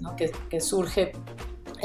[0.49, 1.11] que surge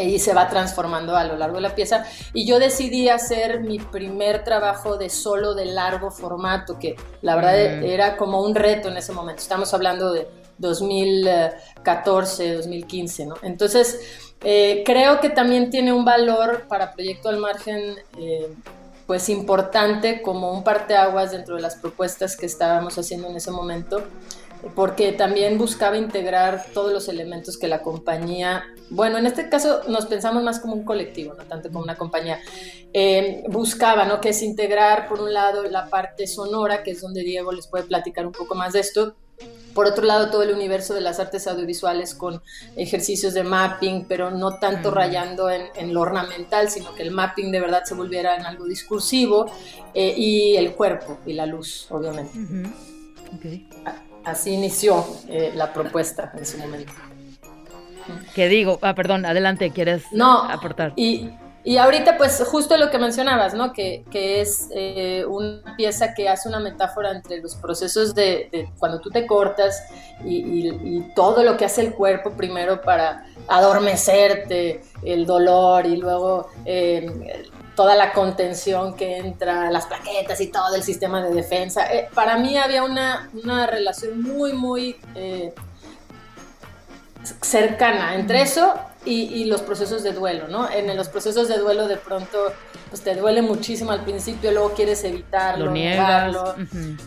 [0.05, 2.05] y se va transformando a lo largo de la pieza.
[2.33, 7.81] Y yo decidí hacer mi primer trabajo de solo de largo formato, que la verdad
[7.81, 7.85] mm.
[7.85, 9.43] era como un reto en ese momento.
[9.43, 13.35] Estamos hablando de 2014, 2015, ¿no?
[13.43, 14.01] Entonces,
[14.43, 18.55] eh, creo que también tiene un valor para Proyecto al Margen, eh,
[19.07, 24.05] pues importante como un parteaguas dentro de las propuestas que estábamos haciendo en ese momento
[24.75, 30.07] porque también buscaba integrar todos los elementos que la compañía, bueno, en este caso nos
[30.07, 32.41] pensamos más como un colectivo, no tanto como una compañía,
[32.93, 34.21] eh, buscaba, ¿no?
[34.21, 37.85] Que es integrar, por un lado, la parte sonora, que es donde Diego les puede
[37.85, 39.15] platicar un poco más de esto,
[39.75, 42.43] por otro lado, todo el universo de las artes audiovisuales con
[42.75, 47.61] ejercicios de mapping, pero no tanto rayando en, lo ornamental, sino que el mapping de
[47.61, 49.47] verdad se volviera en algo discursivo,
[49.95, 52.33] eh, y el cuerpo y la luz, obviamente.
[54.29, 56.93] Así inició eh, la propuesta en su momento.
[58.35, 58.79] ¿Qué digo?
[58.83, 60.93] Ah, perdón, adelante, ¿quieres no, aportar?
[60.97, 61.31] Y,
[61.65, 63.73] y ahorita, pues, justo lo que mencionabas, ¿no?
[63.73, 69.01] Que, que es eh, una pieza que hace una metáfora entre los procesos de, cuando
[69.01, 69.83] tú te cortas
[70.25, 76.49] y, y, todo lo que hace el cuerpo primero para adormecerte, el dolor y luego
[76.65, 81.87] eh, toda la contención que entra, las plaquetas y todo el sistema de defensa.
[81.95, 83.31] Eh, para mí había una,
[83.69, 85.55] relación muy, muy eh,
[87.41, 90.69] cercana entre eso y, los procesos de duelo, ¿no?
[90.69, 92.53] En los procesos de duelo de pronto
[92.91, 96.57] pues te duele muchísimo al principio, luego quieres evitarlo, negarlo,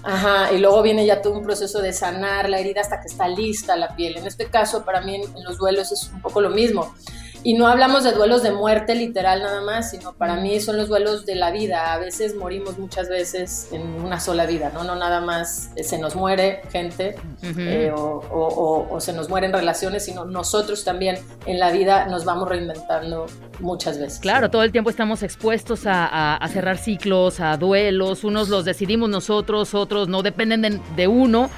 [0.04, 3.28] ajá, y luego viene ya todo un proceso de sanar la herida hasta que está
[3.28, 4.16] lista la piel.
[4.16, 6.96] En este caso, para mí en los duelos es un poco lo mismo.
[7.44, 10.90] Y no hablamos de duelos de muerte literal nada más, sino para mí son los
[10.90, 11.94] duelos de la vida.
[11.94, 14.84] A veces morimos muchas veces en una sola vida, ¿no?
[14.84, 20.84] No nada más se nos muere gente eh, o, se nos mueren relaciones, sino nosotros
[20.84, 23.26] también en la vida nos vamos reinventando
[23.60, 24.20] muchas veces.
[24.20, 28.24] Claro, todo el tiempo estamos expuestos a, cerrar ciclos, a duelos.
[28.24, 31.50] Unos los decidimos nosotros, otros no dependen de uno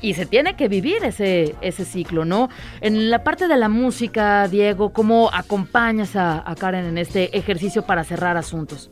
[0.00, 2.48] y se tiene que vivir ese, ese ciclo, ¿no?
[2.80, 8.04] En la parte de la música, Diego, ¿cómo acompañas a, Karen en este ejercicio para
[8.04, 8.90] cerrar asuntos?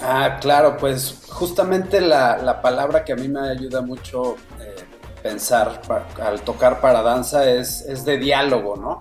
[0.00, 4.84] Ah, claro, pues justamente la, palabra que a mí me ayuda mucho eh,
[5.22, 5.80] pensar
[6.22, 9.00] al tocar para danza es, es de diálogo, ¿no?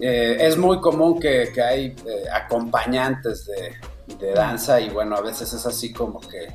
[0.00, 5.52] Eh, es muy común que, hay eh, acompañantes de, de danza y bueno, a veces
[5.52, 6.48] es así como que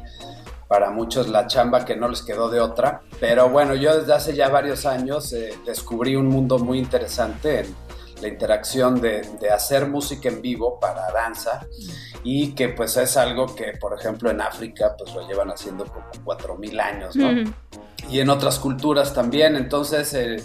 [0.70, 3.02] para muchos la chamba que no les quedó de otra.
[3.20, 7.76] Pero bueno, yo desde hace ya varios años eh, descubrí un mundo muy interesante en
[8.22, 11.66] la interacción de, hacer música en vivo para danza
[12.24, 16.06] y que pues es algo que por ejemplo en África pues lo llevan haciendo como
[16.24, 17.52] 4.000 años, ¿no?
[18.10, 20.14] Y en otras culturas también, entonces...
[20.14, 20.38] Eh,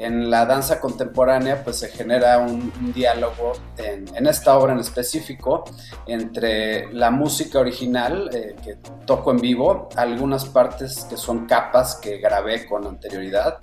[0.00, 5.64] en la danza contemporánea pues se genera un, diálogo en, esta obra en específico
[6.06, 12.16] entre la música original eh, que toco en vivo, algunas partes que son capas que
[12.16, 13.58] grabé con anterioridad,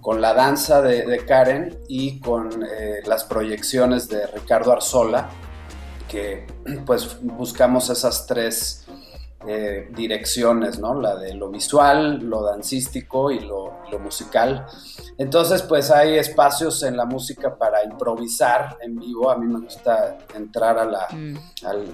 [0.00, 5.28] con la danza de, Karen y con eh, las proyecciones de Ricardo Arzola,
[6.08, 6.46] que
[6.84, 8.86] pues buscamos esas tres
[9.46, 11.00] eh, direcciones, ¿no?
[11.00, 14.66] La de lo visual, lo dancístico y lo, lo musical.
[15.16, 19.30] Entonces, pues hay espacios en la música para improvisar en vivo.
[19.30, 21.36] A mí me gusta entrar a la, Mm.
[21.64, 21.86] al,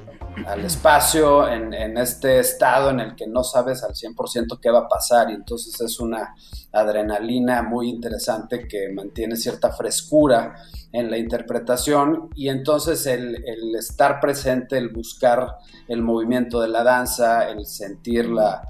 [0.47, 4.81] al espacio en, en este estado en el que no sabes al 100% qué va
[4.81, 6.35] a pasar y entonces es una
[6.73, 10.57] adrenalina muy interesante que mantiene cierta frescura
[10.93, 15.57] en la interpretación y entonces el, el estar presente, el buscar
[15.89, 18.67] el movimiento de la danza, el sentir la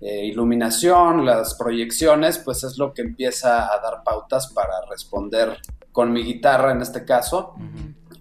[0.00, 5.58] eh, iluminación, las proyecciones, pues es lo que empieza a dar pautas para responder
[5.92, 7.54] con mi guitarra en este caso.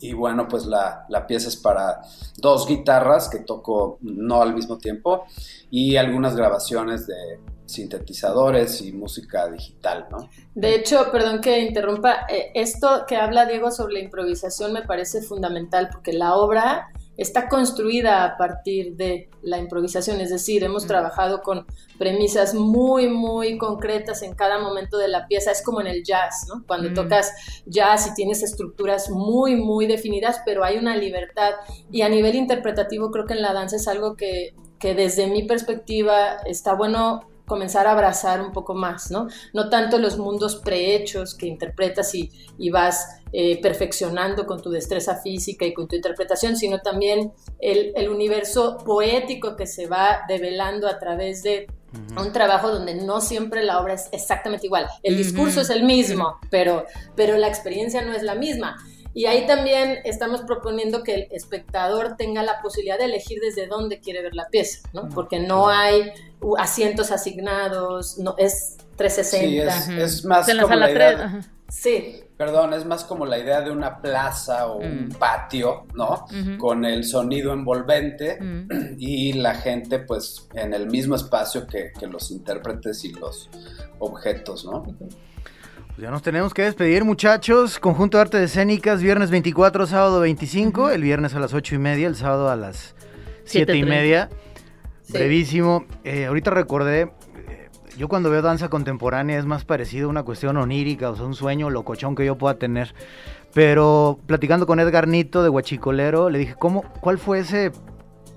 [0.02, 2.02] Y bueno, pues la, la pieza es para
[2.38, 5.26] dos guitarras que toco no al mismo tiempo
[5.70, 10.30] y algunas grabaciones de sintetizadores y música digital, ¿no?
[10.56, 15.22] De hecho, perdón que interrumpa, eh, esto que habla Diego sobre la improvisación me parece
[15.22, 16.90] fundamental porque la obra
[17.20, 21.66] está construida a partir de la improvisación, es decir, hemos trabajado con
[21.98, 26.46] premisas muy, muy concretas en cada momento de la pieza, es como en el jazz,
[26.48, 26.64] ¿no?
[26.66, 26.94] Cuando Mm.
[26.94, 27.34] tocas
[27.66, 31.52] jazz y tienes estructuras muy, muy definidas, pero hay una libertad
[31.92, 35.44] y a nivel interpretativo creo que en la danza es algo que, que desde mi
[35.44, 39.28] perspectiva está bueno comenzar a abrazar un poco más, ¿no?
[39.54, 45.18] No tanto los mundos prehechos que interpretas y, y vas eh, perfeccionando con tu destreza
[45.18, 50.88] física y con tu interpretación, sino también el, el universo poético que se va develando
[50.88, 51.68] a través de
[52.18, 54.88] un trabajo donde no siempre la obra es exactamente igual.
[55.04, 56.86] El discurso es el mismo, pero,
[57.16, 58.78] pero la experiencia no es la misma.
[59.14, 64.00] Y ahí también estamos proponiendo que el espectador tenga la posibilidad de elegir desde dónde
[64.00, 65.10] quiere ver la pieza, ¿no?
[65.10, 66.12] Porque no hay uh,
[66.58, 69.72] asientos asignados, no es 360.
[69.82, 71.20] Sí, es, más como la idea, 3.
[71.22, 71.42] ajá.
[71.70, 75.12] Sí, perdón, es más como la idea de una plaza o un Mm.
[75.20, 76.26] patio, ¿no?
[76.58, 78.68] Con el sonido envolvente Mm.
[78.98, 83.50] y la gente pues en el mismo espacio que, que los intérpretes y los
[84.00, 84.84] objetos, ¿no?
[84.84, 84.98] Pues
[85.98, 87.78] ya nos tenemos que despedir, muchachos.
[87.78, 92.08] Conjunto de Artes Escénicas, viernes 24, sábado 25, el viernes a las 8 y media,
[92.08, 92.96] el sábado a las
[93.46, 93.86] 7 y 7:30.
[93.90, 94.30] media.
[95.12, 95.86] Brevísimo.
[96.04, 97.02] Eh, ahorita recordé,
[97.48, 101.26] eh, yo cuando veo danza contemporánea es más parecido a una cuestión onírica, o sea,
[101.26, 102.94] un sueño locochón que yo pueda tener.
[103.54, 107.72] Pero platicando con Edgar Nito de Huachicolero, le dije, ¿cómo, ¿cuál fue ese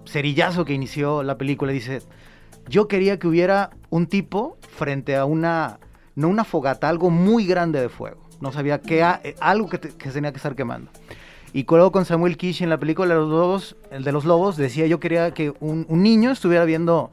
[0.06, 1.72] cerillazo que inició la película?
[1.72, 2.00] Dice,
[2.68, 5.78] yo quería que hubiera un tipo frente a una,
[6.14, 8.22] no una fogata, algo muy grande de fuego.
[8.40, 10.90] No sabía qué, eh, algo que, te- que tenía que estar quemando.
[11.54, 14.86] Y luego con Samuel Kish en la película los lobos, el de los lobos, decía
[14.86, 17.10] yo quería que un, niño estuviera viendo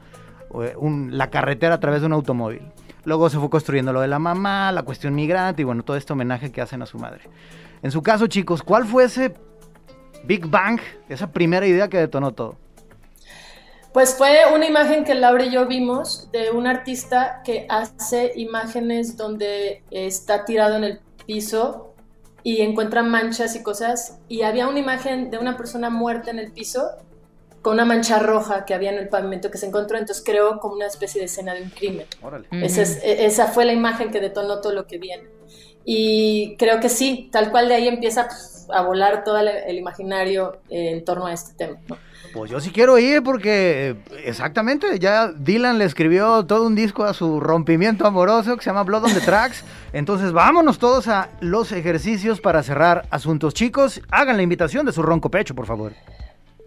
[0.62, 0.74] eh,
[1.10, 2.62] la carretera a través de un automóvil.
[3.04, 6.12] Luego se fue construyendo lo de la mamá, la cuestión migrante y bueno, todo este
[6.12, 7.22] homenaje que hacen a su madre.
[7.82, 9.34] En su caso, chicos, ¿cuál fue ese
[10.24, 12.56] Big Bang, esa primera idea que detonó todo?
[13.92, 19.16] Pues fue una imagen que Laura y yo vimos de un artista que hace imágenes
[19.16, 21.89] donde está tirado en el piso
[22.42, 24.18] y encuentra manchas y cosas.
[24.28, 26.90] Y había una imagen de una persona muerta en el piso
[27.62, 29.98] con una mancha roja que había en el pavimento que se encontró.
[29.98, 32.06] Entonces creó como una especie de escena de un crimen.
[32.22, 32.46] Órale.
[32.52, 35.24] Esa, es- e- esa fue la imagen que detonó todo lo que viene.
[35.84, 39.76] Y creo que sí, tal cual de ahí empieza pf, a volar todo el, el
[39.78, 41.78] imaginario eh, en torno a este tema.
[41.88, 41.96] ¿no?
[42.32, 47.04] Pues yo sí quiero ir porque eh, exactamente, ya Dylan le escribió todo un disco
[47.04, 49.64] a su rompimiento amoroso que se llama Blood on the Tracks.
[49.92, 53.54] Entonces vámonos todos a los ejercicios para cerrar asuntos.
[53.54, 55.92] Chicos, hagan la invitación de su ronco pecho, por favor.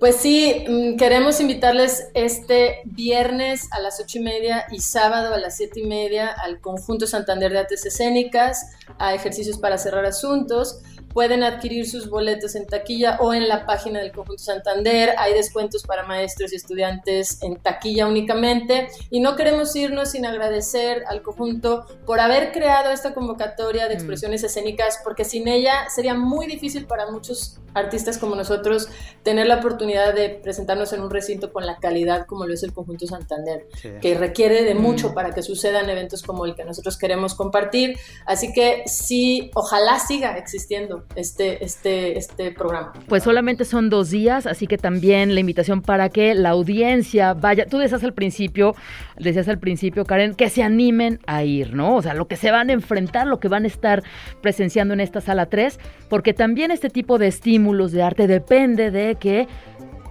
[0.04, 5.38] Pues sí, mm, queremos invitarles este viernes a las ocho y media y sábado a
[5.38, 10.82] las siete y media al Conjunto Santander de Artes Escénicas, a ejercicios para cerrar asuntos.
[11.13, 15.13] Pueden adquirir sus boletos en taquilla o en la página del Conjunto Santander.
[15.17, 18.89] Hay descuentos para maestros y estudiantes en taquilla únicamente.
[19.10, 24.43] Y no queremos irnos sin agradecer al conjunto por haber creado esta convocatoria de expresiones
[24.43, 28.88] escénicas, porque sin ella sería muy difícil para muchos artistas como nosotros
[29.23, 32.73] tener la oportunidad de presentarnos en un recinto con la calidad como lo es el
[32.73, 33.67] Conjunto Santander,
[34.02, 37.97] que requiere de mucho para que sucedan eventos como el que nosotros queremos compartir.
[38.26, 42.94] Así que sí, ojalá siga existiendo este, este, este programa.
[43.08, 47.66] Pues solamente son dos días, así que también la invitación para que la audiencia vaya.
[47.66, 48.76] Tú decías al principio,
[49.18, 51.96] decías al principio, Karen, que se animen a ir, ¿no?
[51.96, 54.04] O sea, lo que se van a enfrentar, lo que van a estar
[54.42, 59.16] presenciando en esta sala 3, porque también este tipo de estímulos de arte depende de
[59.16, 59.48] que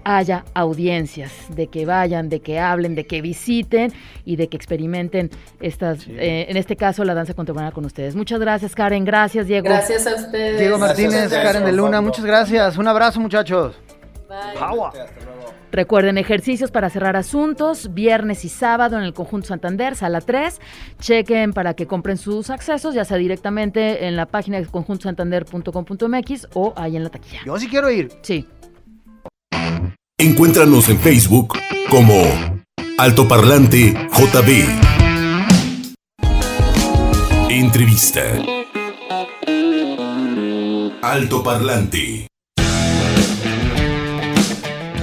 [0.05, 3.93] haya audiencias, de que vayan, de que hablen, de que visiten
[4.25, 6.13] y de que experimenten estas, Sí.
[6.19, 8.15] eh, en este caso, la danza contemporánea con ustedes.
[8.17, 9.05] Muchas gracias, Karen.
[9.05, 9.65] Gracias, Diego.
[9.65, 10.59] Gracias a ustedes.
[10.59, 12.77] Diego Martínez, ustedes, Karen de Luna, muchas gracias.
[12.77, 13.75] Un abrazo, muchachos.
[14.29, 14.59] Bye.
[14.61, 14.89] Agua.
[14.89, 15.43] Hasta luego.
[15.73, 20.61] Recuerden ejercicios para cerrar asuntos, viernes y sábado en el Conjunto Santander, sala 3.
[21.01, 26.75] Chequen para que compren sus accesos, ya sea directamente en la página de conjuntosantander.com.mx o
[26.77, 27.41] ahí en la taquilla.
[27.47, 28.11] Yo sí quiero ir.
[28.21, 28.47] Sí.
[30.23, 31.59] Encuéntranos en Facebook
[31.91, 32.15] como
[32.97, 34.69] Altoparlante JB.
[37.51, 38.21] Entrevista.
[41.03, 42.29] Altoparlante.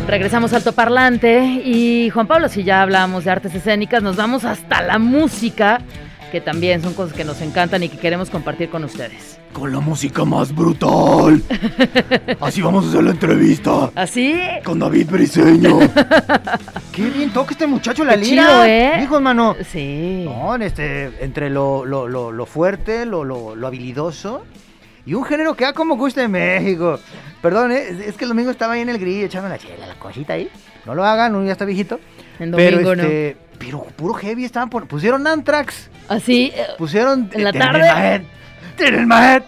[0.07, 4.81] Regresamos al Parlante y Juan Pablo, si ya hablamos de artes escénicas, nos vamos hasta
[4.81, 5.81] la música,
[6.29, 9.39] que también son cosas que nos encantan y que queremos compartir con ustedes.
[9.53, 11.41] Con la música más brutal.
[12.39, 13.91] Así vamos a hacer la entrevista.
[13.95, 14.39] ¿Así?
[14.63, 15.79] Con David Briseño.
[16.91, 18.43] Qué bien toca este muchacho la Qué lira.
[18.43, 19.03] chido, ¿eh?
[19.03, 19.55] Hijo, hermano.
[19.69, 20.23] Sí.
[20.25, 24.43] No, este, entre lo, lo, lo, lo fuerte, lo, lo, lo habilidoso
[25.05, 26.99] y un género que da como gusto en México.
[27.41, 28.05] Perdón, ¿eh?
[28.05, 30.49] es que el domingo estaba ahí en el grillo echando la chela, la cosita ahí.
[30.85, 31.99] No lo hagan, uno ya está viejito.
[32.39, 35.89] En pero, domingo, este, pero puro heavy estaban pon- pusieron Anthrax.
[36.07, 37.87] Así, eh, pusieron ¿En la Tienen tarde?
[37.87, 38.21] Mahead.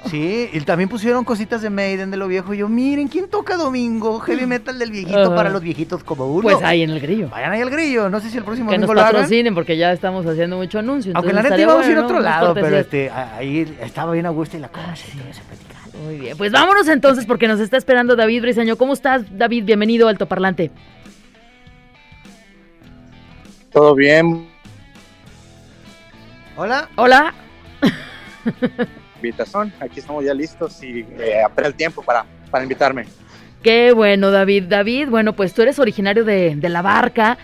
[0.09, 2.53] Sí, y también pusieron cositas de Maiden de lo viejo.
[2.53, 4.19] Y yo, miren, ¿quién toca domingo?
[4.19, 6.41] Heavy metal del viejito para los viejitos como uno.
[6.41, 7.29] pues ahí en el grillo.
[7.29, 8.09] Vayan ahí al grillo.
[8.09, 9.13] No sé si el próximo Que nos domingo lo hagan.
[9.21, 11.13] patrocinen porque ya estamos haciendo mucho anuncio.
[11.15, 14.31] Aunque la neta íbamos a ir a otro lado, pero este, ahí estaba bien a
[14.31, 15.97] gusto y la cosa eso platicando.
[16.05, 18.75] Muy bien, pues vámonos entonces porque nos está esperando David Briseño.
[18.75, 19.63] ¿Cómo estás, David?
[19.63, 20.71] Bienvenido al Parlante.
[23.71, 24.47] Todo bien,
[26.57, 26.89] Hola.
[26.95, 27.33] Hola.
[29.15, 29.71] invitación.
[29.79, 33.05] Aquí estamos ya listos y eh, el tiempo para, para invitarme.
[33.63, 34.65] Qué bueno, David.
[34.67, 37.37] David, bueno, pues tú eres originario de, de La Barca.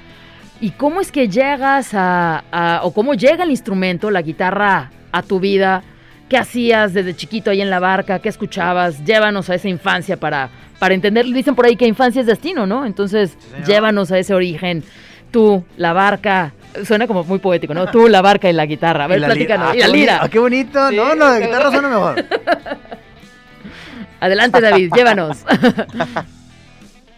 [0.59, 5.21] ¿Y cómo es que llegas a, a- o cómo llega el instrumento, la guitarra, a
[5.21, 5.84] tu vida?
[6.28, 8.19] ¿Qué hacías desde chiquito ahí en La Barca?
[8.19, 9.03] ¿Qué escuchabas?
[9.05, 10.49] Llévanos a esa infancia para,
[10.80, 11.25] para entender.
[11.25, 12.86] Dicen por ahí que infancia es destino, ¿no?
[12.86, 14.84] Entonces, llévanos a ese origen.
[15.32, 16.53] Tú, La Barca.
[16.86, 17.89] Suena como muy poético, ¿no?
[17.89, 19.05] Tú, La Barca y la guitarra.
[19.05, 19.69] A ver, platícanos.
[19.71, 20.19] ah, y la qué boni- lira.
[20.21, 20.89] ah, qué bonito.
[20.89, 22.25] Sí, no, no, la guitarra suena mejor.
[24.19, 25.43] Adelante, David, llévanos.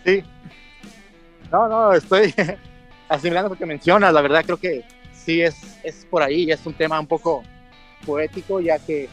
[0.05, 0.24] Sí.
[1.51, 2.34] No, no, estoy
[3.10, 4.14] asimilando lo que mencionas.
[4.14, 4.84] La verdad creo que
[5.14, 6.49] sí es, es por ahí.
[6.49, 7.43] Es un tema un poco
[8.05, 9.10] poético ya que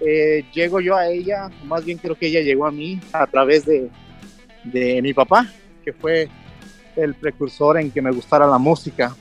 [0.00, 3.64] eh, llego yo a ella, más bien creo que ella llegó a mí a través
[3.64, 3.88] de,
[4.64, 5.46] de mi papá,
[5.84, 6.28] que fue
[6.98, 9.14] el precursor en que me gustara la música.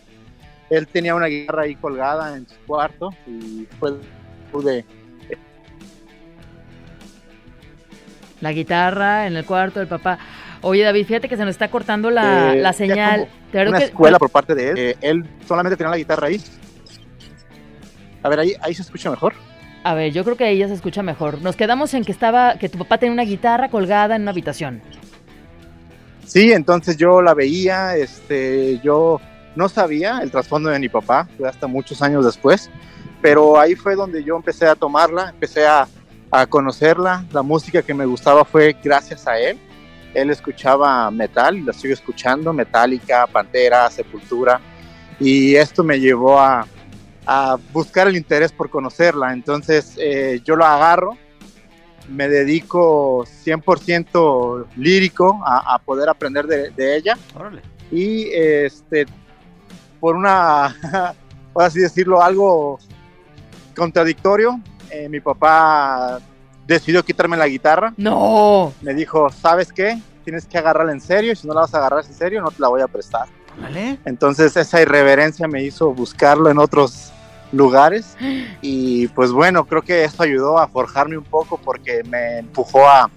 [0.70, 3.94] Él tenía una guitarra ahí colgada en su cuarto y fue
[4.52, 4.84] pude
[8.42, 10.20] La guitarra en el cuarto del papá.
[10.62, 13.28] Oye, David, fíjate que se nos está cortando la, Eh, la ya señal.
[13.52, 14.78] Te una que- escuela por parte de él.
[14.78, 16.42] Eh, él solamente tenía la guitarra ahí.
[18.24, 19.34] A ver, ahí, ahí se escucha mejor.
[19.84, 21.42] A ver, yo creo que ella se escucha mejor.
[21.42, 24.82] Nos quedamos en que estaba, que tu papá tenía una guitarra colgada en una habitación.
[26.28, 29.22] Sí, entonces yo la veía, este, yo
[29.56, 32.70] no sabía el trasfondo de mi papá, fue hasta muchos años después,
[33.22, 35.88] pero ahí fue donde yo empecé a tomarla, empecé a,
[36.30, 39.58] a conocerla, la música que me gustaba fue gracias a él.
[40.14, 44.60] Él escuchaba metal, y la sigo escuchando, Metallica, Pantera, Sepultura,
[45.20, 46.68] y esto me llevó a,
[47.26, 49.32] a buscar el interés por conocerla.
[49.34, 51.18] Entonces eh, yo lo agarro,
[52.10, 57.62] me dedico 100% lírico a, a poder aprender de, de ella Órale.
[57.92, 59.06] y este
[60.00, 60.76] por una
[61.54, 62.80] por así decirlo algo
[63.76, 66.20] contradictorio eh, mi papá
[66.66, 68.74] decidió quitarme la guitarra No.
[68.82, 71.78] me dijo sabes qué tienes que agarrarla en serio y si no la vas a
[71.78, 73.28] agarrar en serio no te la voy a prestar
[73.60, 74.00] Órale.
[74.06, 77.12] entonces esa irreverencia me hizo buscarlo en otros
[77.52, 78.18] lugares
[78.62, 83.10] y pues bueno, creo que eso ayudó a forjarme un poco porque me empujó a,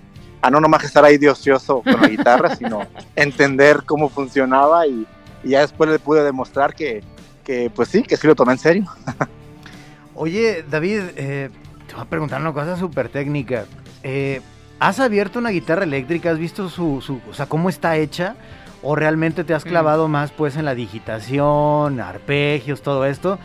[0.42, 2.80] a no nomás estar ahí de ocioso con la guitarra, sino
[3.16, 5.06] entender cómo funcionaba y,
[5.42, 7.02] y ya después le pude demostrar que,
[7.44, 8.84] que pues sí, que sí lo tomé en serio.
[10.14, 11.50] Oye, David, eh,
[11.86, 13.64] te voy a preguntar una cosa súper técnica.
[14.02, 14.40] Eh,
[14.78, 16.30] ¿Has abierto una guitarra eléctrica?
[16.30, 18.34] ¿Has visto su, su- o sea, cómo está hecha?
[18.82, 23.38] ¿O realmente te has clavado más pues en la digitación, arpegios, todo esto?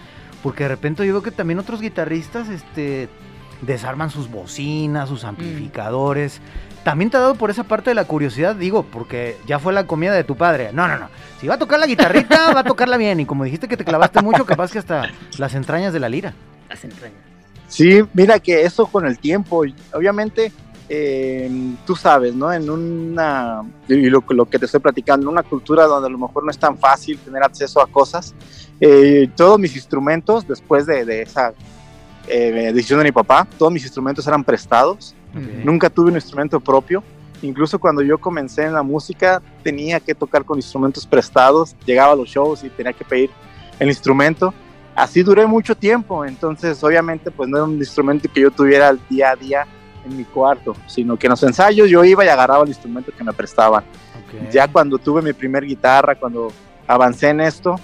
[0.45, 3.09] Porque de repente yo veo que también otros guitarristas este,
[3.61, 6.39] desarman sus bocinas, sus amplificadores.
[6.83, 8.55] ¿También te ha dado por esa parte de la curiosidad?
[8.55, 10.69] Digo, porque ya fue la comida de tu padre.
[10.71, 11.09] No, no, no.
[11.41, 13.19] Si va a tocar la guitarrita, va a tocarla bien.
[13.19, 16.35] Y como dijiste que te clavaste mucho, capaz que hasta las entrañas de la lira.
[16.69, 17.17] Las entrañas.
[17.67, 20.51] Sí, mira que eso con el tiempo, obviamente,
[20.89, 21.49] eh,
[21.85, 22.51] tú sabes, ¿no?
[22.51, 26.43] En una, y lo, lo que te estoy platicando, una cultura donde a lo mejor
[26.43, 28.33] no es tan fácil tener acceso a cosas,
[28.79, 31.53] eh, todos mis instrumentos, después de, de esa
[32.27, 35.65] eh, decisión de mi papá, todos mis instrumentos eran prestados, Mm.
[35.65, 37.03] nunca tuve un instrumento propio,
[37.41, 42.15] Incluso cuando yo comencé en la música tenía que tocar con instrumentos prestados, llegaba a
[42.15, 43.29] los shows y tenía que pedir
[43.79, 44.53] el instrumento.
[44.95, 48.99] Así duré mucho tiempo, entonces obviamente pues no era un instrumento que yo tuviera al
[49.09, 49.67] día a día
[50.05, 53.23] en mi cuarto, sino que en los ensayos yo iba y agarraba el instrumento que
[53.23, 53.83] me prestaban.
[54.51, 56.49] Ya cuando tuve mi primer guitarra, cuando
[56.87, 57.75] avancé en esto,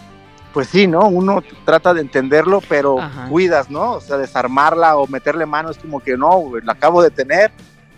[0.53, 1.07] pues sí, ¿no?
[1.07, 3.27] Uno trata de entenderlo, pero Ajá.
[3.29, 3.93] cuidas, ¿no?
[3.93, 7.51] O sea, desarmarla o meterle mano es como que no, la acabo de tener,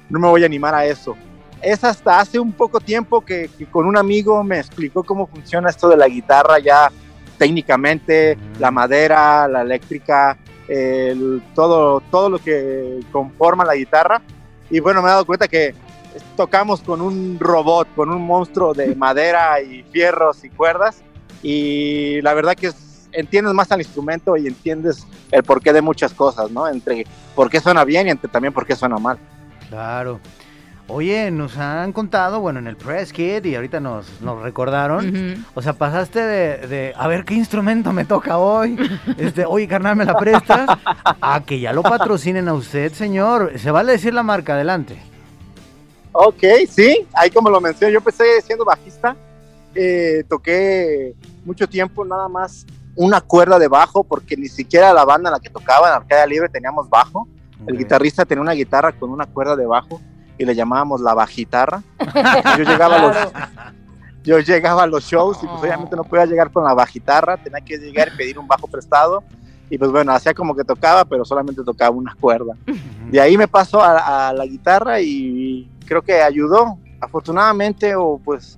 [0.09, 1.15] no me voy a animar a eso.
[1.63, 5.69] Es hasta hace un poco tiempo que, que con un amigo me explicó cómo funciona
[5.69, 6.91] esto de la guitarra ya
[7.39, 8.61] técnicamente, Mm.
[8.61, 10.37] la madera, la eléctrica,
[10.73, 14.21] el- todo, todo lo que conforma la guitarra.
[14.69, 15.73] Y bueno, me he dado cuenta que
[16.37, 21.01] tocamos con un robot, con un monstruo de madera y fierros y cuerdas.
[21.41, 26.13] Y la verdad que es- entiendes más al instrumento y entiendes el porqué de muchas
[26.13, 26.67] cosas, ¿no?
[26.67, 27.05] Entre
[27.35, 29.17] por qué suena bien y entre también por qué suena mal.
[29.69, 30.19] Claro.
[30.87, 35.45] Oye, nos han contado, bueno, en el Press Kit y ahorita nos, nos recordaron.
[35.55, 38.77] O sea, pasaste de, de, a ver qué instrumento me toca hoy.
[39.17, 40.77] Este, oye, carnal, ¿me la prestas?
[41.21, 43.57] A que ya lo patrocinen a usted, señor.
[43.57, 44.97] Se vale decir la marca, adelante.
[46.11, 49.15] Ok, sí, ahí como lo mencioné, yo empecé siendo bajista,
[49.73, 51.15] eh, toqué
[51.45, 52.65] mucho tiempo nada más
[52.95, 56.25] una cuerda de bajo, porque ni siquiera la banda en la que tocaba, en Arcadia
[56.25, 57.27] Libre, teníamos bajo.
[57.65, 60.01] El guitarrista tenía una guitarra con una cuerda de bajo
[60.37, 61.81] y le llamábamos la bajitarra.
[62.57, 63.33] Yo llegaba a los,
[64.23, 67.59] yo llegaba a los shows y pues obviamente no podía llegar con la bajitarra, tenía
[67.59, 69.21] que llegar y pedir un bajo prestado.
[69.69, 72.53] Y pues bueno, hacía como que tocaba, pero solamente tocaba una cuerda.
[73.09, 78.57] De ahí me pasó a, a la guitarra y creo que ayudó, afortunadamente, o pues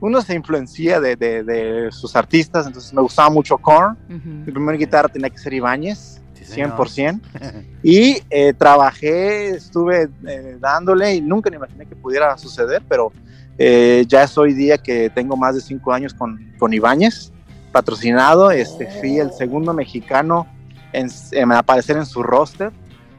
[0.00, 3.96] uno se influencia de, de- de sus artistas, entonces me gustaba mucho Korn.
[4.08, 4.52] Mi Ujú.
[4.52, 6.20] primera guitarra tenía que ser Ibáñez.
[6.54, 7.20] 100%.
[7.86, 13.12] Y eh, trabajé, estuve eh, dándole y nunca me imaginé que pudiera suceder, pero
[13.58, 17.30] eh, ya es hoy día que tengo más de cinco años con, con Ibáñez,
[17.72, 18.50] patrocinado.
[18.50, 20.46] Este, fui el segundo mexicano
[20.94, 22.72] en, en aparecer en su roster.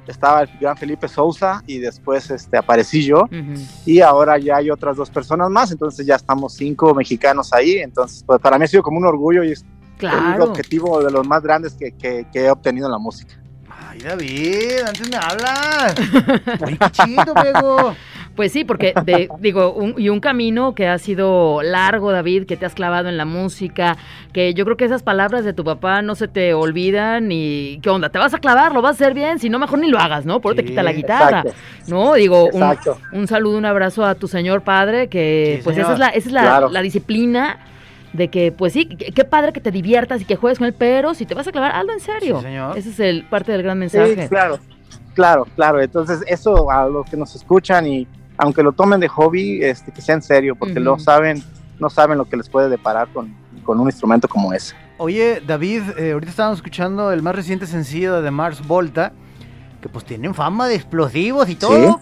[0.08, 3.24] Estaba el gran Felipe Sousa y después este, aparecí yo.
[3.24, 3.62] Ujú.
[3.86, 7.78] Y ahora ya hay otras dos personas más, entonces ya estamos cinco mexicanos ahí.
[7.78, 9.66] Entonces, pues para mí ha sido como un orgullo y es
[9.96, 10.44] el Claro.
[10.46, 13.34] objetivo de los más grandes que, que- que he obtenido en la música.
[13.90, 15.96] Ay, David, antes me hablas.
[15.96, 17.96] Qué chido, Bego.
[18.36, 22.58] Pues sí, porque de- digo, un- y un camino que ha sido largo, David, que
[22.58, 23.96] te has clavado en la música,
[24.34, 27.90] que yo creo que esas palabras de tu papá no se te olvidan y ¿qué
[27.90, 28.10] onda?
[28.10, 28.74] ¿Te vas a clavar?
[28.74, 29.40] ¿Lo vas a hacer bien?
[29.40, 30.42] Si no, mejor ni lo hagas, ¿no?
[30.42, 31.40] Por eso te Sí, quita la guitarra.
[31.46, 31.54] Exacto,
[31.88, 32.50] No, digo,
[33.14, 35.92] un, saludo, un abrazo a tu señor padre, que Sí, pues señor.
[35.92, 36.70] esa es la, esa es la, Claro.
[36.70, 37.60] la disciplina
[38.16, 41.14] de que, pues sí, qué padre que te diviertas y que juegues con él, pero
[41.14, 42.38] si te vas a clavar, hazlo en serio.
[42.40, 42.78] Sí, señor.
[42.78, 44.28] Ese es el parte del gran Sí, mensaje.
[44.30, 44.60] claro,
[45.14, 45.82] claro, claro.
[45.82, 48.08] Entonces, eso a los que nos escuchan y
[48.38, 50.84] aunque lo tomen de hobby, este, que sea en serio, porque Ujú.
[50.84, 51.42] no saben,
[51.80, 54.76] no saben lo que les puede deparar con, con un instrumento como ese.
[54.98, 59.12] Oye, David, eh, ahorita estábamos escuchando el más reciente sencillo de Mars Volta,
[59.82, 62.00] que pues tienen fama de explosivos y todo.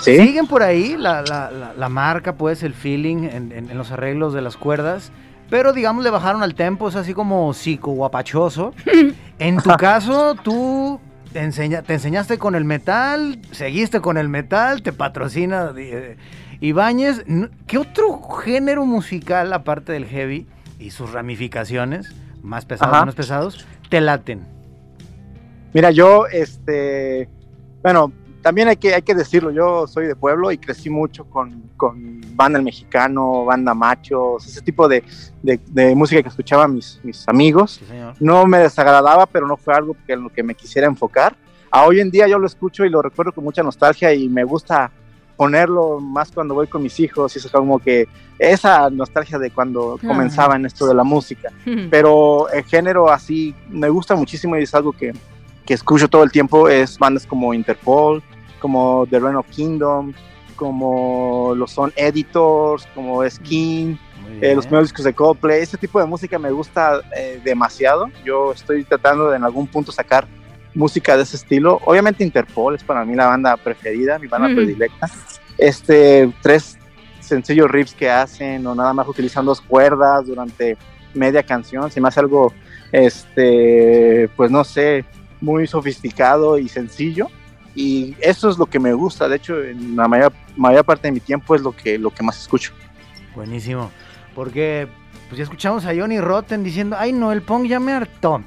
[0.00, 3.76] Sí, Siguen por ahí la, la- la- la marca, pues, el feeling en, en- en
[3.78, 5.12] los arreglos de las cuerdas.
[5.50, 8.72] Pero digamos le bajaron al tempo, es así como psico-guapachoso.
[9.40, 11.00] En tu caso, tú
[11.32, 16.18] te, enseña- te enseñaste con el metal, seguiste con el metal, te patrocina eh,
[16.60, 17.24] Ibáñez.
[17.66, 20.46] ¿Qué otro género musical, aparte del heavy
[20.78, 23.02] y sus ramificaciones, más pesados, Ajá.
[23.02, 24.42] menos pesados, te laten?
[25.72, 27.26] Mira, yo, este,
[27.82, 28.12] bueno,
[28.42, 32.20] también hay que, hay que decirlo, yo soy de pueblo y crecí mucho con, con
[32.36, 35.02] banda el mexicano, banda machos, ese tipo de,
[35.42, 37.76] de- de música que escuchaban mis, mis amigos.
[37.80, 38.14] Sí, señor.
[38.20, 41.36] No me desagradaba, pero no fue algo que, en lo que me quisiera enfocar.
[41.70, 44.42] A hoy en día yo lo escucho y lo recuerdo con mucha nostalgia y me
[44.44, 44.90] gusta
[45.36, 48.06] ponerlo más cuando voy con mis hijos y eso como que
[48.38, 50.06] esa nostalgia de cuando Ah.
[50.06, 51.50] comenzaba en esto de la música
[51.90, 55.12] pero el género así me gusta muchísimo y es algo que,
[55.70, 58.24] que escucho todo el tiempo, es bandas como Interpol,
[58.58, 60.12] como The Reign of Kingdom,
[60.56, 63.96] como lo son Editors, como Skin,
[64.40, 68.50] eh, los primeros discos de Coldplay, ese tipo de música me gusta eh, demasiado, yo
[68.50, 70.26] estoy tratando de en algún punto sacar
[70.74, 75.08] música de ese estilo, obviamente Interpol es para mí la banda preferida, mi banda predilecta,
[75.56, 76.78] este, tres
[77.20, 80.76] sencillos riffs que hacen o nada más utilizan dos cuerdas durante
[81.14, 82.52] media canción, se me hace algo,
[82.90, 85.04] este, pues no sé,
[85.40, 87.28] muy sofisticado y sencillo.
[87.74, 91.12] Y eso es lo que me gusta, de hecho, en la mayor, mayor parte de
[91.12, 92.72] mi tiempo es lo que, lo que más escucho.
[93.34, 93.90] Buenísimo.
[94.34, 94.88] Porque
[95.28, 98.42] pues ya escuchamos a Johnny Rotten diciendo, ay no, el punk ya me hartó.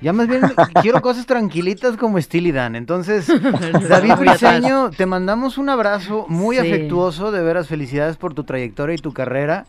[0.00, 0.40] Ya más bien
[0.82, 2.74] quiero cosas tranquilitas como Steely Dan.
[2.74, 3.26] Entonces,
[3.88, 4.14] David.
[4.18, 6.62] Briseño, te mandamos un abrazo muy Sí.
[6.66, 7.30] afectuoso.
[7.30, 9.66] De veras, felicidades por tu trayectoria y tu carrera.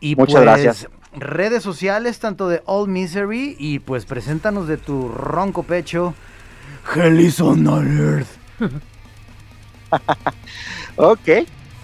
[0.00, 0.88] Y Muchas pues, gracias.
[1.16, 6.14] Redes sociales, tanto de All Misery y pues preséntanos de tu ronco pecho.
[6.94, 8.28] Hell is on earth.
[10.96, 11.28] Ok,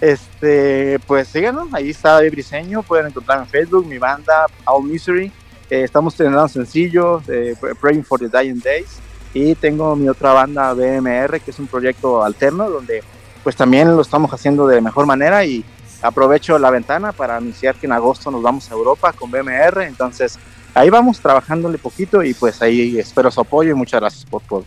[0.01, 5.33] este, pues síganos, ahí está David Briseño, pueden encontrar en Facebook mi banda All Misery,
[5.69, 8.99] Eh, estamos estrenando sencillos, eh, Praying for the Dying Days,
[9.33, 13.05] y tengo mi otra banda BMR, que es un proyecto alterno, donde
[13.45, 15.65] pues también lo estamos haciendo de mejor manera y
[16.03, 20.39] aprovecho la ventana para anunciar que en agosto nos vamos a Europa con BMR, entonces
[20.75, 24.65] ahí vamos trabajándole poquito y pues ahí espero su apoyo y muchas gracias por, por,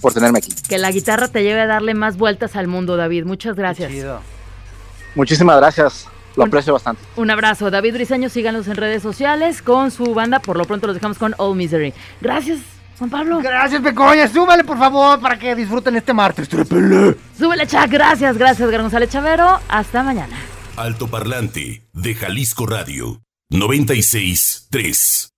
[0.00, 0.54] por tenerme aquí.
[0.68, 3.24] Que la guitarra te lleve a darle más vueltas al mundo, David.
[3.24, 3.90] Muchas gracias.
[5.14, 7.02] Muchísimas gracias, lo aprecio bastante.
[7.16, 7.70] Un abrazo.
[7.70, 10.40] David Briseño, síganos en redes sociales con su banda.
[10.40, 11.94] Por lo pronto los dejamos con All Misery.
[12.20, 12.60] Gracias,
[12.98, 13.40] Juan Pablo.
[13.40, 14.28] Gracias, Becoña.
[14.28, 16.48] Súbale, por favor, para que disfruten este martes.
[16.48, 17.16] Trépele.
[17.38, 17.88] Súbele, Chuck.
[17.88, 19.58] Gracias, gracias, González Chavero.
[19.68, 20.36] Hasta mañana.
[20.76, 25.35] Altoparlante de Jalisco Radio 96 3.